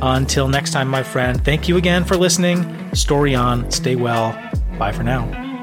Until 0.03 0.49
next 0.49 0.73
time, 0.73 0.88
my 0.88 1.03
friend, 1.03 1.42
thank 1.42 1.66
you 1.66 1.79
again 1.79 2.05
for 2.05 2.16
listening. 2.19 2.95
Story 2.95 3.35
on, 3.35 3.71
stay 3.71 3.97
well. 3.97 4.33
Bye 4.79 4.92
for 4.92 5.03
now. 5.03 5.56